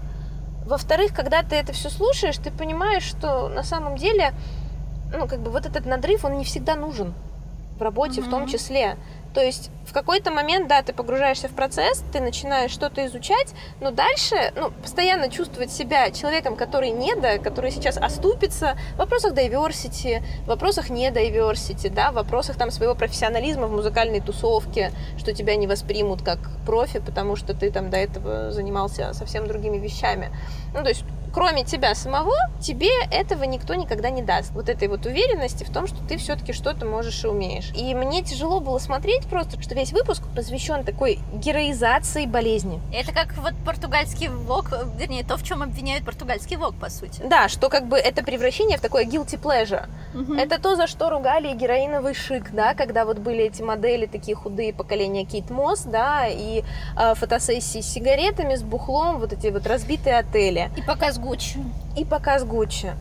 Во-вторых, 0.65 1.13
когда 1.13 1.43
ты 1.43 1.55
это 1.55 1.71
все 1.71 1.91
слушаешь, 1.91 2.39
ты 2.39 2.49
понимаешь, 2.49 3.03
что 3.03 3.47
на 3.47 3.61
самом 3.61 3.95
деле, 3.95 4.33
ну, 5.15 5.27
как 5.27 5.39
бы 5.41 5.51
вот 5.51 5.67
этот 5.67 5.85
надрыв, 5.85 6.25
он 6.25 6.39
не 6.39 6.45
всегда 6.45 6.73
нужен 6.73 7.13
в 7.81 7.83
работе 7.83 8.21
mm-hmm. 8.21 8.27
в 8.27 8.29
том 8.29 8.47
числе. 8.47 8.95
То 9.33 9.41
есть 9.41 9.71
в 9.87 9.93
какой-то 9.93 10.29
момент, 10.29 10.67
да, 10.67 10.81
ты 10.81 10.93
погружаешься 10.93 11.47
в 11.47 11.55
процесс, 11.55 12.03
ты 12.11 12.19
начинаешь 12.19 12.71
что-то 12.71 13.05
изучать, 13.07 13.53
но 13.79 13.89
дальше, 13.89 14.51
ну, 14.55 14.71
постоянно 14.71 15.29
чувствовать 15.29 15.71
себя 15.71 16.11
человеком, 16.11 16.55
который 16.55 16.91
не 16.91 17.15
да, 17.15 17.37
который 17.37 17.71
сейчас 17.71 17.97
оступится 17.97 18.77
в 18.95 18.97
вопросах 18.97 19.33
diversity, 19.33 20.21
в 20.43 20.47
вопросах 20.47 20.89
не 20.89 21.09
diversity, 21.09 21.89
да, 21.89 22.11
в 22.11 22.15
вопросах 22.15 22.57
там 22.57 22.71
своего 22.71 22.93
профессионализма 22.93 23.67
в 23.67 23.71
музыкальной 23.71 24.19
тусовке, 24.19 24.91
что 25.17 25.33
тебя 25.33 25.55
не 25.55 25.65
воспримут 25.65 26.21
как 26.21 26.39
профи, 26.65 26.99
потому 26.99 27.35
что 27.35 27.53
ты 27.53 27.71
там 27.71 27.89
до 27.89 27.97
этого 27.97 28.51
занимался 28.51 29.13
совсем 29.13 29.47
другими 29.47 29.77
вещами. 29.77 30.29
Ну, 30.73 30.83
то 30.83 30.89
есть 30.89 31.03
кроме 31.33 31.63
тебя 31.63 31.95
самого, 31.95 32.35
тебе 32.61 32.89
этого 33.11 33.43
никто 33.43 33.75
никогда 33.75 34.09
не 34.09 34.21
даст. 34.21 34.51
Вот 34.51 34.69
этой 34.69 34.87
вот 34.87 35.05
уверенности 35.05 35.63
в 35.63 35.71
том, 35.71 35.87
что 35.87 35.97
ты 36.07 36.17
все-таки 36.17 36.53
что-то 36.53 36.85
можешь 36.85 37.23
и 37.23 37.27
умеешь. 37.27 37.71
И 37.75 37.93
мне 37.95 38.23
тяжело 38.23 38.59
было 38.59 38.77
смотреть 38.79 39.25
просто, 39.27 39.61
что 39.61 39.75
весь 39.75 39.91
выпуск 39.91 40.23
посвящен 40.35 40.83
такой 40.83 41.19
героизации 41.33 42.25
болезни. 42.25 42.79
Это 42.93 43.11
как 43.13 43.35
вот 43.37 43.53
португальский 43.65 44.27
вок, 44.27 44.71
вернее, 44.97 45.23
то, 45.23 45.37
в 45.37 45.43
чем 45.43 45.63
обвиняют 45.63 46.05
португальский 46.05 46.57
вок, 46.57 46.75
по 46.75 46.89
сути. 46.89 47.21
Да, 47.23 47.49
что 47.49 47.69
как 47.69 47.87
бы 47.87 47.97
это 47.97 48.23
превращение 48.23 48.77
в 48.77 48.81
такое 48.81 49.05
guilty 49.05 49.41
pleasure. 49.41 49.87
Угу. 50.13 50.35
Это 50.35 50.61
то, 50.61 50.75
за 50.75 50.87
что 50.87 51.09
ругали 51.09 51.53
героиновый 51.53 52.13
шик, 52.13 52.51
да, 52.51 52.73
когда 52.73 53.05
вот 53.05 53.19
были 53.19 53.45
эти 53.45 53.61
модели, 53.61 54.05
такие 54.05 54.35
худые 54.35 54.73
поколения 54.73 55.25
Кейт 55.25 55.49
Мосс, 55.49 55.83
да, 55.83 56.27
и 56.27 56.63
э, 56.97 57.15
фотосессии 57.15 57.81
с 57.81 57.87
сигаретами, 57.87 58.55
с 58.55 58.63
бухлом, 58.63 59.19
вот 59.19 59.33
эти 59.33 59.47
вот 59.47 59.67
разбитые 59.67 60.17
отели. 60.17 60.69
И 60.77 60.81
показ 60.81 61.17
Гуччи. 61.21 61.63
И 61.95 62.03
показ 62.03 62.43
Гуччи. 62.43 62.93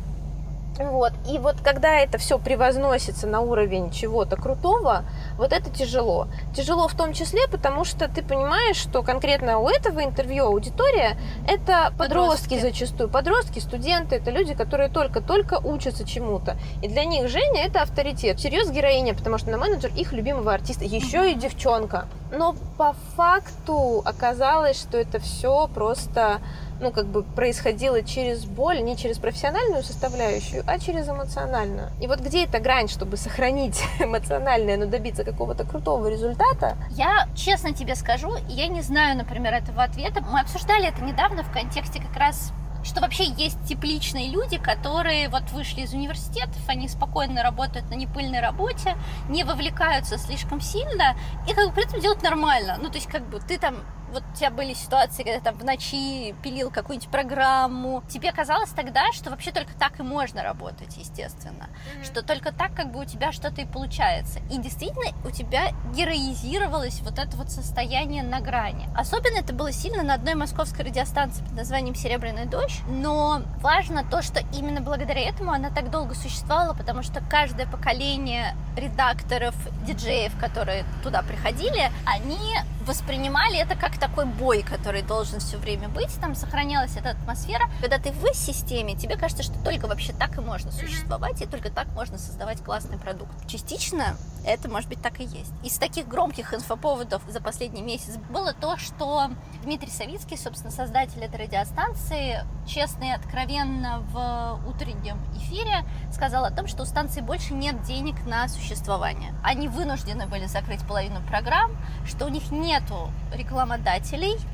Вот. 0.78 1.12
И 1.28 1.38
вот 1.38 1.56
когда 1.62 1.98
это 1.98 2.18
все 2.18 2.38
превозносится 2.38 3.26
на 3.26 3.40
уровень 3.40 3.90
чего-то 3.90 4.36
крутого, 4.36 5.04
вот 5.36 5.52
это 5.52 5.70
тяжело. 5.70 6.28
Тяжело 6.54 6.88
в 6.88 6.94
том 6.94 7.12
числе, 7.12 7.46
потому 7.48 7.84
что 7.84 8.08
ты 8.08 8.22
понимаешь, 8.22 8.76
что 8.76 9.02
конкретно 9.02 9.58
у 9.58 9.68
этого 9.68 10.02
интервью 10.02 10.46
аудитория 10.46 11.18
это 11.46 11.92
подростки, 11.98 11.98
подростки 11.98 12.58
зачастую. 12.60 13.08
Подростки, 13.10 13.58
студенты, 13.58 14.16
это 14.16 14.30
люди, 14.30 14.54
которые 14.54 14.88
только-только 14.88 15.58
учатся 15.62 16.06
чему-то. 16.06 16.56
И 16.82 16.88
для 16.88 17.04
них 17.04 17.28
Женя 17.28 17.64
это 17.66 17.82
авторитет. 17.82 18.40
Серьез 18.40 18.70
героиня, 18.70 19.14
потому 19.14 19.38
что 19.38 19.50
на 19.50 19.58
менеджер 19.58 19.92
их 19.94 20.12
любимого 20.12 20.52
артиста. 20.52 20.84
Еще 20.84 21.32
и 21.32 21.34
девчонка. 21.34 22.06
Но 22.32 22.54
по 22.78 22.94
факту 23.16 24.02
оказалось, 24.04 24.80
что 24.80 24.96
это 24.96 25.18
все 25.20 25.68
просто 25.74 26.40
ну, 26.80 26.90
как 26.90 27.06
бы 27.06 27.22
происходило 27.22 28.02
через 28.02 28.44
боль, 28.44 28.82
не 28.82 28.96
через 28.96 29.18
профессиональную 29.18 29.82
составляющую, 29.82 30.64
а 30.66 30.78
через 30.78 31.08
эмоциональную. 31.08 31.88
И 32.00 32.06
вот 32.06 32.20
где 32.20 32.44
эта 32.44 32.58
грань, 32.58 32.88
чтобы 32.88 33.16
сохранить 33.16 33.82
эмоциональное, 34.00 34.76
но 34.76 34.86
добиться 34.86 35.24
какого-то 35.24 35.64
крутого 35.64 36.08
результата? 36.08 36.76
Я 36.90 37.28
честно 37.34 37.72
тебе 37.72 37.94
скажу, 37.94 38.34
я 38.48 38.66
не 38.68 38.82
знаю, 38.82 39.16
например, 39.16 39.54
этого 39.54 39.82
ответа. 39.82 40.22
Мы 40.22 40.40
обсуждали 40.40 40.88
это 40.88 41.02
недавно 41.02 41.42
в 41.42 41.52
контексте 41.52 42.00
как 42.00 42.16
раз 42.16 42.52
что 42.82 43.00
вообще 43.00 43.24
есть 43.24 43.62
тепличные 43.66 44.30
люди, 44.30 44.58
которые 44.58 45.28
вот 45.28 45.50
вышли 45.52 45.82
из 45.82 45.92
университетов, 45.92 46.62
они 46.66 46.88
спокойно 46.88 47.42
работают 47.42 47.90
на 47.90 47.94
непыльной 47.94 48.40
работе, 48.40 48.96
не 49.28 49.44
вовлекаются 49.44 50.18
слишком 50.18 50.60
сильно 50.60 51.14
и 51.48 51.52
как 51.52 51.68
бы 51.68 51.74
при 51.74 51.84
этом 51.84 52.00
делают 52.00 52.22
нормально. 52.22 52.78
Ну, 52.80 52.88
то 52.88 52.96
есть 52.96 53.06
как 53.06 53.28
бы 53.28 53.38
ты 53.40 53.58
там 53.58 53.76
вот 54.10 54.22
у 54.32 54.36
тебя 54.36 54.50
были 54.50 54.74
ситуации, 54.74 55.22
когда 55.22 55.40
там 55.40 55.56
в 55.56 55.64
ночи 55.64 56.34
пилил 56.42 56.70
какую-нибудь 56.70 57.10
программу. 57.10 58.02
Тебе 58.08 58.32
казалось 58.32 58.70
тогда, 58.70 59.12
что 59.12 59.30
вообще 59.30 59.52
только 59.52 59.72
так 59.74 59.98
и 60.00 60.02
можно 60.02 60.42
работать, 60.42 60.96
естественно. 60.96 61.68
Mm-hmm. 61.68 62.04
Что 62.04 62.22
только 62.22 62.52
так 62.52 62.74
как 62.74 62.92
бы 62.92 63.00
у 63.00 63.04
тебя 63.04 63.32
что-то 63.32 63.60
и 63.62 63.66
получается. 63.66 64.40
И 64.50 64.58
действительно 64.58 65.06
у 65.24 65.30
тебя 65.30 65.70
героизировалось 65.94 67.00
вот 67.00 67.18
это 67.18 67.36
вот 67.36 67.50
состояние 67.50 68.22
на 68.22 68.40
грани. 68.40 68.88
Особенно 68.96 69.38
это 69.38 69.52
было 69.52 69.72
сильно 69.72 70.02
на 70.02 70.14
одной 70.14 70.34
московской 70.34 70.84
радиостанции 70.84 71.44
под 71.44 71.52
названием 71.52 71.94
«Серебряный 71.94 72.46
дождь». 72.46 72.80
Но 72.88 73.42
важно 73.60 74.04
то, 74.04 74.22
что 74.22 74.40
именно 74.52 74.80
благодаря 74.80 75.20
этому 75.28 75.52
она 75.52 75.70
так 75.70 75.90
долго 75.90 76.14
существовала, 76.14 76.74
потому 76.74 77.02
что 77.02 77.20
каждое 77.20 77.66
поколение 77.66 78.56
редакторов, 78.76 79.54
диджеев, 79.86 80.36
которые 80.38 80.84
туда 81.02 81.22
приходили, 81.22 81.90
они 82.06 82.38
воспринимали 82.86 83.58
это 83.58 83.76
как 83.76 83.98
такой 84.00 84.24
бой, 84.24 84.62
который 84.62 85.02
должен 85.02 85.38
все 85.38 85.58
время 85.58 85.88
быть, 85.88 86.12
там 86.20 86.34
сохранялась 86.34 86.96
эта 86.96 87.10
атмосфера. 87.10 87.64
Когда 87.80 87.98
ты 87.98 88.10
в 88.10 88.34
системе, 88.34 88.96
тебе 88.96 89.16
кажется, 89.16 89.42
что 89.42 89.62
только 89.62 89.86
вообще 89.86 90.12
так 90.12 90.36
и 90.38 90.40
можно 90.40 90.72
существовать, 90.72 91.40
и 91.42 91.46
только 91.46 91.70
так 91.70 91.86
можно 91.88 92.18
создавать 92.18 92.62
классный 92.64 92.98
продукт. 92.98 93.32
Частично 93.46 94.16
это, 94.44 94.68
может 94.70 94.88
быть, 94.88 95.02
так 95.02 95.20
и 95.20 95.24
есть. 95.24 95.52
Из 95.62 95.78
таких 95.78 96.08
громких 96.08 96.54
инфоповодов 96.54 97.22
за 97.28 97.40
последний 97.40 97.82
месяц 97.82 98.16
было 98.30 98.54
то, 98.54 98.76
что 98.78 99.30
Дмитрий 99.62 99.90
Савицкий, 99.90 100.38
собственно, 100.38 100.72
создатель 100.72 101.22
этой 101.22 101.44
радиостанции, 101.44 102.42
честно 102.66 103.04
и 103.04 103.10
откровенно 103.10 104.00
в 104.10 104.60
утреннем 104.66 105.18
эфире 105.36 105.84
сказал 106.10 106.44
о 106.44 106.50
том, 106.50 106.66
что 106.66 106.82
у 106.82 106.86
станции 106.86 107.20
больше 107.20 107.52
нет 107.52 107.82
денег 107.82 108.24
на 108.24 108.48
существование. 108.48 109.34
Они 109.44 109.68
вынуждены 109.68 110.26
были 110.26 110.46
закрыть 110.46 110.86
половину 110.86 111.20
программ, 111.28 111.76
что 112.06 112.24
у 112.24 112.28
них 112.28 112.50
нет 112.50 112.70
нету 112.70 113.10
рекламодателей. 113.32 113.89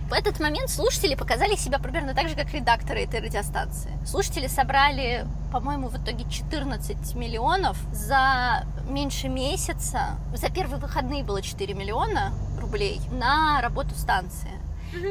В 0.09 0.13
этот 0.13 0.41
момент 0.41 0.71
слушатели 0.71 1.15
показали 1.15 1.57
себя 1.57 1.79
примерно 1.79 2.15
так 2.15 2.29
же, 2.29 2.35
как 2.35 2.53
редакторы 2.53 3.03
этой 3.03 3.21
радиостанции. 3.21 3.93
Слушатели 4.07 4.47
собрали, 4.47 5.27
по-моему, 5.53 5.89
в 5.89 5.97
итоге 5.97 6.25
14 6.31 7.15
миллионов 7.15 7.77
за 7.93 8.65
меньше 8.89 9.29
месяца. 9.29 10.19
За 10.35 10.49
первые 10.49 10.81
выходные 10.81 11.25
было 11.25 11.43
4 11.43 11.75
миллиона 11.75 12.33
рублей 12.61 13.01
на 13.11 13.61
работу 13.61 13.95
станции. 13.95 14.53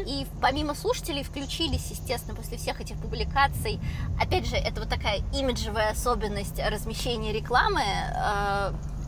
И 0.08 0.26
помимо 0.42 0.74
слушателей 0.74 1.24
включились, 1.24 1.92
естественно, 1.92 2.36
после 2.36 2.58
всех 2.58 2.82
этих 2.82 2.98
публикаций. 2.98 3.80
Опять 4.20 4.48
же, 4.48 4.56
это 4.56 4.80
вот 4.80 4.90
такая 4.90 5.22
имиджевая 5.34 5.92
особенность 5.92 6.60
размещения 6.60 7.32
рекламы. 7.32 7.84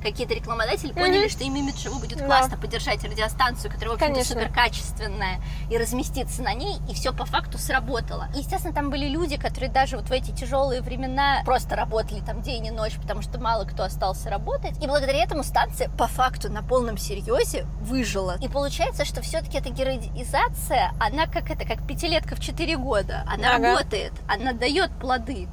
Какие-то 0.07 0.35
рекламодатели 0.35 0.93
поняли, 0.93 1.27
что 1.27 1.43
им 1.43 1.55
имиджево 1.57 1.99
будет 1.99 2.21
классно 2.23 2.55
Да. 2.55 2.61
поддержать 2.61 3.03
радиостанцию, 3.03 3.69
которая, 3.71 3.97
в 3.97 4.01
общем-то, 4.01 4.23
супер 4.23 4.49
качественная, 4.53 5.41
и 5.69 5.77
разместиться 5.77 6.41
на 6.41 6.53
ней, 6.53 6.77
и 6.89 6.93
все 6.93 7.11
по 7.11 7.25
факту 7.25 7.57
сработало. 7.57 8.29
И, 8.33 8.37
естественно, 8.39 8.73
там 8.73 8.89
были 8.89 9.07
люди, 9.09 9.35
которые 9.37 9.69
даже 9.69 9.97
вот 9.97 10.07
в 10.07 10.11
эти 10.13 10.31
тяжелые 10.31 10.81
времена 10.81 11.41
просто 11.43 11.75
работали 11.75 12.21
там 12.21 12.41
день 12.41 12.67
и 12.67 12.71
ночь, 12.71 12.95
потому 13.01 13.21
что 13.21 13.37
мало 13.37 13.65
кто 13.65 13.83
остался 13.83 14.29
работать. 14.29 14.81
И 14.81 14.87
благодаря 14.87 15.21
этому 15.23 15.43
станция 15.43 15.89
по 15.89 16.07
факту 16.07 16.49
на 16.49 16.63
полном 16.63 16.97
серьезе 16.97 17.65
выжила. 17.81 18.37
И 18.39 18.47
получается, 18.47 19.03
что 19.03 19.21
все-таки 19.21 19.57
эта 19.57 19.69
героизация, 19.69 20.93
она 21.01 21.25
как 21.27 21.51
это, 21.51 21.65
как 21.65 21.85
пятилетка 21.85 22.35
в 22.35 22.39
4 22.39 22.77
года. 22.77 23.23
Она 23.27 23.55
Ага. 23.55 23.73
работает, 23.73 24.13
она 24.27 24.53
дает 24.53 24.91
плоды. 24.99 25.49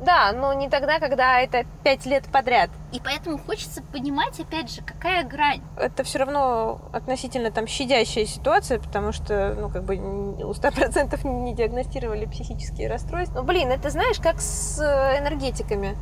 Да, 0.00 0.32
но 0.32 0.52
не 0.52 0.68
тогда, 0.68 0.98
когда 0.98 1.40
это 1.40 1.64
пять 1.82 2.04
лет 2.04 2.24
подряд. 2.30 2.70
И 2.92 3.00
поэтому 3.00 3.38
хочется 3.38 3.82
понимать, 3.82 4.38
опять 4.38 4.70
же, 4.70 4.82
какая 4.82 5.24
грань. 5.24 5.62
Это 5.76 6.04
все 6.04 6.18
равно 6.18 6.80
относительно 6.92 7.50
там 7.50 7.66
щадящая 7.66 8.26
ситуация, 8.26 8.78
потому 8.78 9.12
что, 9.12 9.56
ну, 9.58 9.70
как 9.70 9.84
бы 9.84 9.96
у 9.96 10.50
100% 10.50 11.26
не 11.26 11.54
диагностировали 11.54 12.26
психические 12.26 12.88
расстройства. 12.88 13.40
Ну, 13.40 13.44
блин, 13.44 13.70
это 13.70 13.88
знаешь, 13.90 14.18
как 14.20 14.40
с 14.40 14.78
э, 14.80 15.18
энергетиками. 15.18 15.96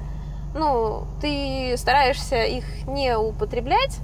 Ну, 0.55 1.07
ты 1.21 1.75
стараешься 1.77 2.43
их 2.45 2.65
не 2.87 3.17
употреблять, 3.17 3.99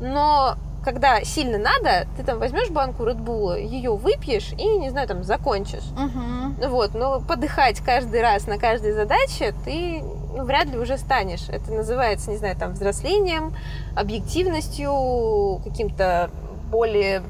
но 0.00 0.56
когда 0.84 1.22
сильно 1.22 1.58
надо, 1.58 2.06
ты 2.16 2.22
там 2.22 2.38
возьмешь 2.38 2.70
банку 2.70 3.04
Редбула, 3.04 3.58
ее 3.58 3.96
выпьешь 3.96 4.52
и, 4.52 4.66
не 4.78 4.90
знаю, 4.90 5.08
там 5.08 5.24
закончишь. 5.24 5.84
Угу. 5.92 6.68
Вот, 6.68 6.94
но 6.94 7.20
подыхать 7.20 7.80
каждый 7.80 8.20
раз 8.20 8.46
на 8.46 8.58
каждой 8.58 8.92
задаче 8.92 9.54
ты 9.64 10.02
ну, 10.36 10.44
вряд 10.44 10.66
ли 10.66 10.78
уже 10.78 10.98
станешь. 10.98 11.48
Это 11.48 11.72
называется, 11.72 12.30
не 12.30 12.36
знаю, 12.36 12.56
там, 12.56 12.72
взрослением, 12.72 13.54
объективностью, 13.96 15.60
каким-то 15.64 16.30
более 16.70 17.22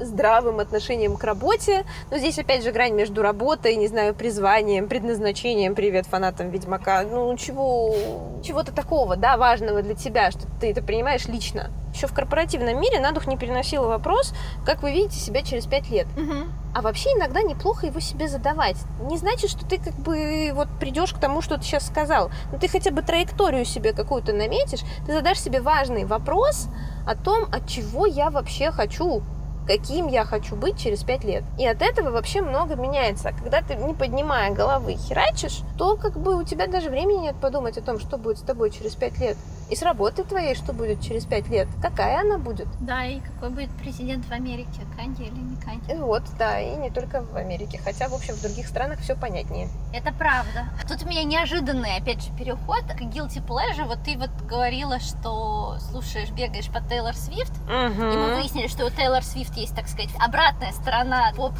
здравым 0.00 0.60
отношением 0.60 1.16
к 1.16 1.24
работе. 1.24 1.84
Но 2.10 2.18
здесь, 2.18 2.38
опять 2.38 2.62
же, 2.62 2.72
грань 2.72 2.92
между 2.92 3.22
работой, 3.22 3.76
не 3.76 3.88
знаю, 3.88 4.14
призванием, 4.14 4.88
предназначением, 4.88 5.74
привет 5.74 6.06
фанатам 6.06 6.50
Ведьмака. 6.50 7.02
Ну, 7.02 7.36
чего, 7.36 7.94
чего-то 8.42 8.72
такого, 8.72 9.16
да, 9.16 9.36
важного 9.36 9.82
для 9.82 9.94
тебя, 9.94 10.30
что 10.30 10.42
ты 10.60 10.70
это 10.70 10.82
принимаешь 10.82 11.26
лично. 11.26 11.70
Еще 11.94 12.06
в 12.06 12.14
корпоративном 12.14 12.80
мире 12.80 13.00
на 13.00 13.12
дух 13.12 13.26
не 13.26 13.36
переносила 13.36 13.88
вопрос, 13.88 14.32
как 14.64 14.82
вы 14.82 14.92
видите 14.92 15.18
себя 15.18 15.42
через 15.42 15.66
пять 15.66 15.90
лет. 15.90 16.06
Угу. 16.16 16.34
А 16.74 16.82
вообще 16.82 17.10
иногда 17.14 17.42
неплохо 17.42 17.86
его 17.86 17.98
себе 17.98 18.28
задавать. 18.28 18.76
Не 19.00 19.16
значит, 19.16 19.50
что 19.50 19.66
ты 19.66 19.78
как 19.78 19.94
бы 19.94 20.50
вот 20.52 20.68
придешь 20.78 21.12
к 21.12 21.18
тому, 21.18 21.40
что 21.40 21.56
ты 21.56 21.64
сейчас 21.64 21.86
сказал. 21.86 22.30
Но 22.52 22.58
ты 22.58 22.68
хотя 22.68 22.90
бы 22.90 23.02
траекторию 23.02 23.64
себе 23.64 23.92
какую-то 23.92 24.32
наметишь, 24.32 24.82
ты 25.06 25.12
задашь 25.12 25.40
себе 25.40 25.60
важный 25.60 26.04
вопрос 26.04 26.68
о 27.06 27.16
том, 27.16 27.44
от 27.50 27.66
чего 27.66 28.06
я 28.06 28.30
вообще 28.30 28.70
хочу 28.70 29.22
каким 29.68 30.08
я 30.08 30.24
хочу 30.24 30.56
быть 30.56 30.80
через 30.80 31.04
пять 31.04 31.24
лет. 31.24 31.44
И 31.58 31.66
от 31.66 31.82
этого 31.82 32.10
вообще 32.10 32.40
много 32.40 32.74
меняется. 32.74 33.32
Когда 33.38 33.60
ты, 33.60 33.76
не 33.76 33.92
поднимая 33.92 34.50
головы, 34.50 34.94
херачишь, 34.94 35.60
то 35.76 35.96
как 35.96 36.18
бы 36.18 36.36
у 36.36 36.42
тебя 36.42 36.66
даже 36.66 36.88
времени 36.88 37.24
нет 37.24 37.36
подумать 37.36 37.76
о 37.76 37.82
том, 37.82 38.00
что 38.00 38.16
будет 38.16 38.38
с 38.38 38.42
тобой 38.42 38.70
через 38.70 38.94
пять 38.94 39.18
лет. 39.18 39.36
И 39.70 39.76
с 39.76 39.82
работой 39.82 40.24
твоей, 40.24 40.54
что 40.54 40.72
будет 40.72 41.02
через 41.02 41.26
пять 41.26 41.48
лет. 41.48 41.68
Какая 41.82 42.20
она 42.20 42.38
будет. 42.38 42.68
Да, 42.80 43.04
и 43.04 43.20
какой 43.20 43.50
будет 43.50 43.70
президент 43.72 44.24
в 44.24 44.32
Америке, 44.32 44.80
Канди 44.96 45.22
или 45.22 45.38
не 45.38 45.56
Канди. 45.56 45.92
И 45.92 45.96
вот, 45.96 46.22
да, 46.38 46.58
и 46.58 46.74
не 46.76 46.90
только 46.90 47.22
в 47.22 47.36
Америке. 47.36 47.78
Хотя, 47.84 48.08
в 48.08 48.14
общем, 48.14 48.34
в 48.34 48.42
других 48.42 48.66
странах 48.66 49.00
все 49.00 49.14
понятнее. 49.14 49.68
Это 49.92 50.12
правда. 50.12 50.68
Тут 50.88 51.02
у 51.02 51.06
меня 51.08 51.22
неожиданный, 51.24 51.96
опять 51.96 52.22
же, 52.22 52.32
переход 52.32 52.82
к 52.84 53.00
Guilty 53.02 53.44
Pleasure. 53.46 53.84
Вот 53.86 53.98
ты 54.04 54.16
вот 54.16 54.30
говорила, 54.48 55.00
что 55.00 55.76
слушаешь, 55.90 56.30
бегаешь 56.30 56.70
по 56.70 56.80
Тейлор 56.80 57.14
Свифт. 57.14 57.52
И 57.68 57.70
мы 57.70 58.36
выяснили, 58.36 58.68
что 58.68 58.86
у 58.86 58.90
Тейлор 58.90 59.22
Свифт 59.22 59.54
есть, 59.56 59.74
так 59.76 59.88
сказать, 59.88 60.10
обратная 60.18 60.72
сторона 60.72 61.32
поп... 61.36 61.52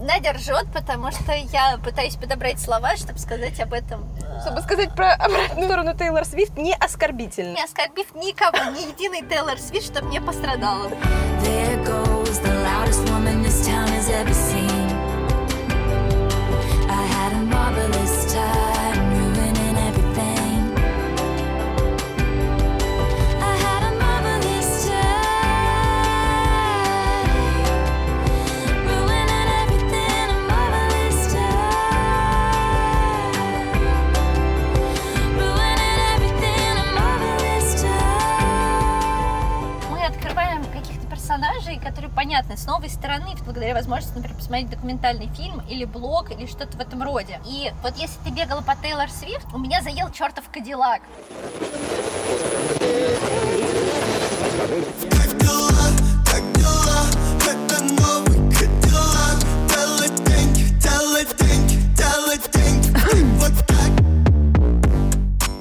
Надя 0.00 0.32
ржет, 0.32 0.66
потому 0.72 1.10
что 1.12 1.32
я 1.32 1.78
пытаюсь 1.82 2.16
подобрать 2.16 2.60
слова, 2.60 2.96
чтобы 2.96 3.18
сказать 3.18 3.58
об 3.60 3.72
этом. 3.72 4.04
э, 4.20 4.40
Чтобы 4.42 4.60
сказать 4.62 4.94
про 4.94 5.12
обратную 5.14 5.66
сторону 5.68 5.94
Тейлор 5.96 6.24
Свифт, 6.24 6.56
не 6.56 6.74
оскорбительно. 6.74 7.54
Не 7.54 7.62
оскорбив 7.64 8.14
никого, 8.14 8.58
ни 8.70 8.88
единый 8.90 9.22
Тейлор 9.28 9.58
Свифт, 9.58 9.86
чтобы 9.92 10.08
не 10.10 10.20
пострадала. 10.20 10.88
There 11.42 11.84
goes 11.84 12.40
the 12.40 12.52
loudest 12.64 13.08
woman 13.10 13.42
this 13.42 13.66
town 13.66 13.88
has 13.88 14.08
ever 14.10 14.32
seen. 14.34 14.90
I 16.88 17.04
had 17.14 17.32
a 17.32 17.42
marvelous 17.44 18.11
понятны 42.22 42.56
с 42.56 42.66
новой 42.66 42.88
стороны, 42.88 43.34
благодаря 43.44 43.74
возможности, 43.74 44.14
например, 44.14 44.36
посмотреть 44.36 44.70
документальный 44.70 45.26
фильм 45.34 45.60
или 45.68 45.84
блог, 45.84 46.30
или 46.30 46.46
что-то 46.46 46.78
в 46.78 46.80
этом 46.80 47.02
роде. 47.02 47.40
И 47.44 47.72
вот 47.82 47.96
если 47.96 48.16
ты 48.22 48.30
бегала 48.30 48.60
по 48.60 48.76
Тейлор 48.76 49.10
Свифт, 49.10 49.44
у 49.52 49.58
меня 49.58 49.82
заел 49.82 50.08
чертов 50.12 50.48
Кадиллак. 50.52 51.02
Кадиллак. 55.00 55.92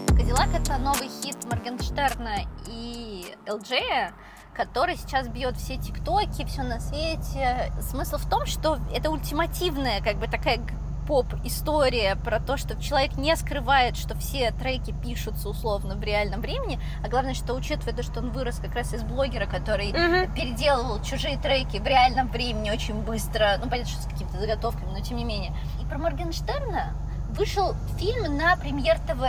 Кадиллак 0.10 0.50
это 0.54 0.78
новый 0.78 1.10
хит 1.24 1.38
Моргенштерна 1.45 2.45
и 2.67 3.36
ЛДЖ, 3.50 4.13
который 4.55 4.97
сейчас 4.97 5.27
бьет 5.27 5.57
все 5.57 5.77
тиктоки, 5.77 6.45
все 6.45 6.63
на 6.63 6.79
свете. 6.79 7.71
Смысл 7.81 8.17
в 8.17 8.29
том, 8.29 8.45
что 8.45 8.79
это 8.93 9.09
ультимативная, 9.09 10.01
как 10.01 10.17
бы 10.17 10.27
такая 10.27 10.59
поп-история 11.07 12.15
про 12.15 12.39
то, 12.39 12.57
что 12.57 12.79
человек 12.81 13.17
не 13.17 13.35
скрывает, 13.35 13.97
что 13.97 14.15
все 14.17 14.51
треки 14.51 14.93
пишутся 15.03 15.49
условно 15.49 15.95
в 15.95 16.03
реальном 16.03 16.41
времени, 16.41 16.79
а 17.03 17.09
главное, 17.09 17.33
что 17.33 17.53
учитывая 17.53 17.93
то, 17.93 18.03
что 18.03 18.19
он 18.19 18.29
вырос 18.29 18.59
как 18.59 18.75
раз 18.75 18.93
из 18.93 19.03
блогера, 19.03 19.45
который 19.45 19.91
переделывал 19.91 21.01
чужие 21.01 21.37
треки 21.37 21.77
в 21.77 21.85
реальном 21.85 22.29
времени 22.29 22.71
очень 22.71 23.01
быстро, 23.01 23.57
ну, 23.61 23.69
понятно, 23.69 23.91
что 23.91 24.03
с 24.03 24.05
какими-то 24.05 24.39
заготовками, 24.39 24.91
но 24.91 25.01
тем 25.01 25.17
не 25.17 25.25
менее. 25.25 25.53
И 25.81 25.85
про 25.85 25.97
Моргенштерна 25.97 26.93
вышел 27.31 27.75
фильм 27.97 28.37
на 28.37 28.55
премьер 28.57 28.97
ТВ. 28.99 29.21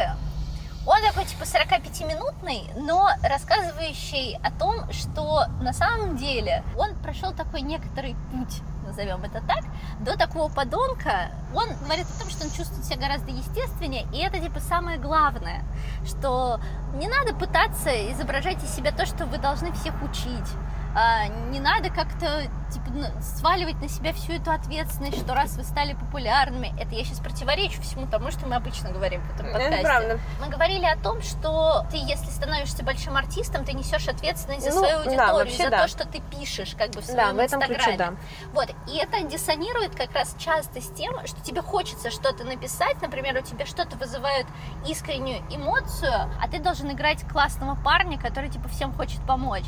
Он 0.84 1.00
такой 1.00 1.24
типа 1.26 1.42
45-минутный, 1.42 2.70
но 2.76 3.08
рассказывающий 3.22 4.36
о 4.42 4.50
том, 4.50 4.92
что 4.92 5.46
на 5.60 5.72
самом 5.72 6.16
деле 6.16 6.64
он 6.76 6.96
прошел 6.96 7.32
такой 7.32 7.60
некоторый 7.60 8.16
путь, 8.32 8.60
назовем 8.84 9.22
это 9.22 9.40
так, 9.46 9.64
до 10.00 10.18
такого 10.18 10.52
подонка. 10.52 11.30
Он 11.54 11.68
говорит 11.84 12.06
о 12.16 12.20
том, 12.20 12.30
что 12.30 12.44
он 12.44 12.50
чувствует 12.50 12.84
себя 12.84 13.06
гораздо 13.06 13.30
естественнее, 13.30 14.06
и 14.12 14.18
это 14.18 14.40
типа 14.40 14.58
самое 14.58 14.98
главное, 14.98 15.62
что 16.04 16.60
не 16.94 17.06
надо 17.06 17.32
пытаться 17.32 17.90
изображать 18.12 18.62
из 18.64 18.74
себя 18.74 18.90
то, 18.90 19.06
что 19.06 19.26
вы 19.26 19.38
должны 19.38 19.72
всех 19.72 19.94
учить. 20.02 20.50
А, 20.96 21.28
Не 21.50 21.60
надо 21.60 21.90
как-то 21.90 22.50
типа, 22.72 22.86
ну, 22.90 23.06
сваливать 23.20 23.80
на 23.80 23.88
себя 23.88 24.12
всю 24.12 24.32
эту 24.32 24.50
ответственность, 24.50 25.18
что 25.18 25.34
раз 25.34 25.56
вы 25.56 25.64
стали 25.64 25.94
популярными, 25.94 26.72
это 26.80 26.94
я 26.94 27.04
сейчас 27.04 27.18
противоречу 27.20 27.80
всему 27.82 28.06
тому, 28.06 28.30
что 28.30 28.46
мы 28.46 28.56
обычно 28.56 28.90
говорим 28.90 29.20
в 29.22 29.34
этом 29.34 29.46
подкасте. 29.46 29.68
Это 29.74 29.82
правда. 29.82 30.18
Мы 30.40 30.48
говорили 30.48 30.84
о 30.86 30.96
том, 30.96 31.22
что 31.22 31.86
ты, 31.90 31.96
если 31.98 32.30
становишься 32.30 32.82
большим 32.84 33.16
артистом, 33.16 33.64
ты 33.64 33.72
несешь 33.72 34.08
ответственность 34.08 34.64
за 34.64 34.70
Ну, 34.70 34.78
свою 34.78 34.96
да, 34.96 35.00
аудиторию, 35.04 35.34
вообще 35.34 35.64
за 35.64 35.70
да. 35.70 35.82
то, 35.82 35.88
что 35.88 36.06
ты 36.08 36.20
пишешь, 36.20 36.74
как 36.78 36.90
бы 36.90 37.00
в 37.00 37.04
своем 37.04 37.18
Да, 37.18 37.32
в 37.34 37.38
этом 37.38 37.60
ключе, 37.60 37.74
инстаграме. 37.92 38.16
да. 38.16 38.50
Вот, 38.52 38.70
и 38.88 38.96
это 38.98 39.22
диссонирует 39.28 39.94
как 39.94 40.12
раз 40.14 40.34
часто 40.38 40.80
с 40.80 40.90
тем, 40.90 41.14
что 41.26 41.40
тебе 41.42 41.62
хочется 41.62 42.10
что-то 42.10 42.44
написать, 42.44 43.00
например, 43.02 43.36
у 43.36 43.42
тебя 43.42 43.66
что-то 43.66 43.96
вызывает 43.96 44.46
искреннюю 44.86 45.38
эмоцию, 45.50 46.12
а 46.40 46.48
ты 46.50 46.58
должен 46.58 46.90
играть 46.90 47.26
классного 47.28 47.76
парня, 47.82 48.18
который 48.18 48.50
типа 48.50 48.68
всем 48.68 48.92
хочет 48.92 49.20
помочь. 49.26 49.66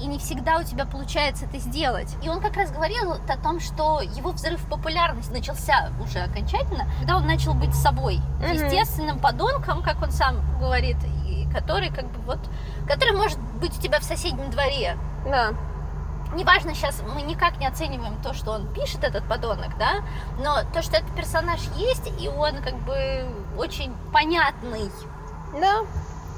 И 0.00 0.06
не 0.06 0.18
всегда 0.18 0.58
у 0.58 0.62
тебя 0.62 0.86
получается 0.86 1.44
это 1.46 1.58
сделать. 1.58 2.14
И 2.22 2.28
он 2.28 2.40
как 2.44 2.56
раз 2.58 2.70
говорил 2.70 3.12
о 3.12 3.36
том, 3.38 3.58
что 3.58 4.02
его 4.02 4.30
взрыв 4.32 4.60
популярности 4.68 5.32
начался 5.32 5.90
уже 6.02 6.18
окончательно, 6.20 6.86
когда 6.98 7.16
он 7.16 7.26
начал 7.26 7.54
быть 7.54 7.74
собой, 7.74 8.20
Мгм. 8.40 8.52
естественным 8.52 9.18
подонком, 9.18 9.82
как 9.82 10.02
он 10.02 10.10
сам 10.10 10.36
говорит, 10.60 10.98
и 11.26 11.48
который 11.52 11.88
как 11.88 12.04
бы 12.10 12.20
вот, 12.26 12.38
который 12.86 13.16
может 13.16 13.38
быть 13.60 13.76
у 13.78 13.80
тебя 13.80 13.98
в 13.98 14.04
соседнем 14.04 14.50
дворе, 14.50 14.98
Да. 15.26 15.52
неважно 16.34 16.74
сейчас, 16.74 17.02
мы 17.14 17.22
никак 17.22 17.58
не 17.58 17.66
оцениваем 17.66 18.20
то, 18.22 18.34
что 18.34 18.50
он 18.52 18.66
пишет, 18.74 19.04
этот 19.04 19.26
подонок, 19.26 19.78
да, 19.78 20.02
но 20.38 20.62
то, 20.74 20.82
что 20.82 20.98
этот 20.98 21.10
персонаж 21.16 21.60
есть, 21.76 22.12
и 22.20 22.28
он 22.28 22.60
как 22.62 22.74
бы 22.84 23.26
очень 23.56 23.94
понятный, 24.12 24.90
Да. 25.58 25.80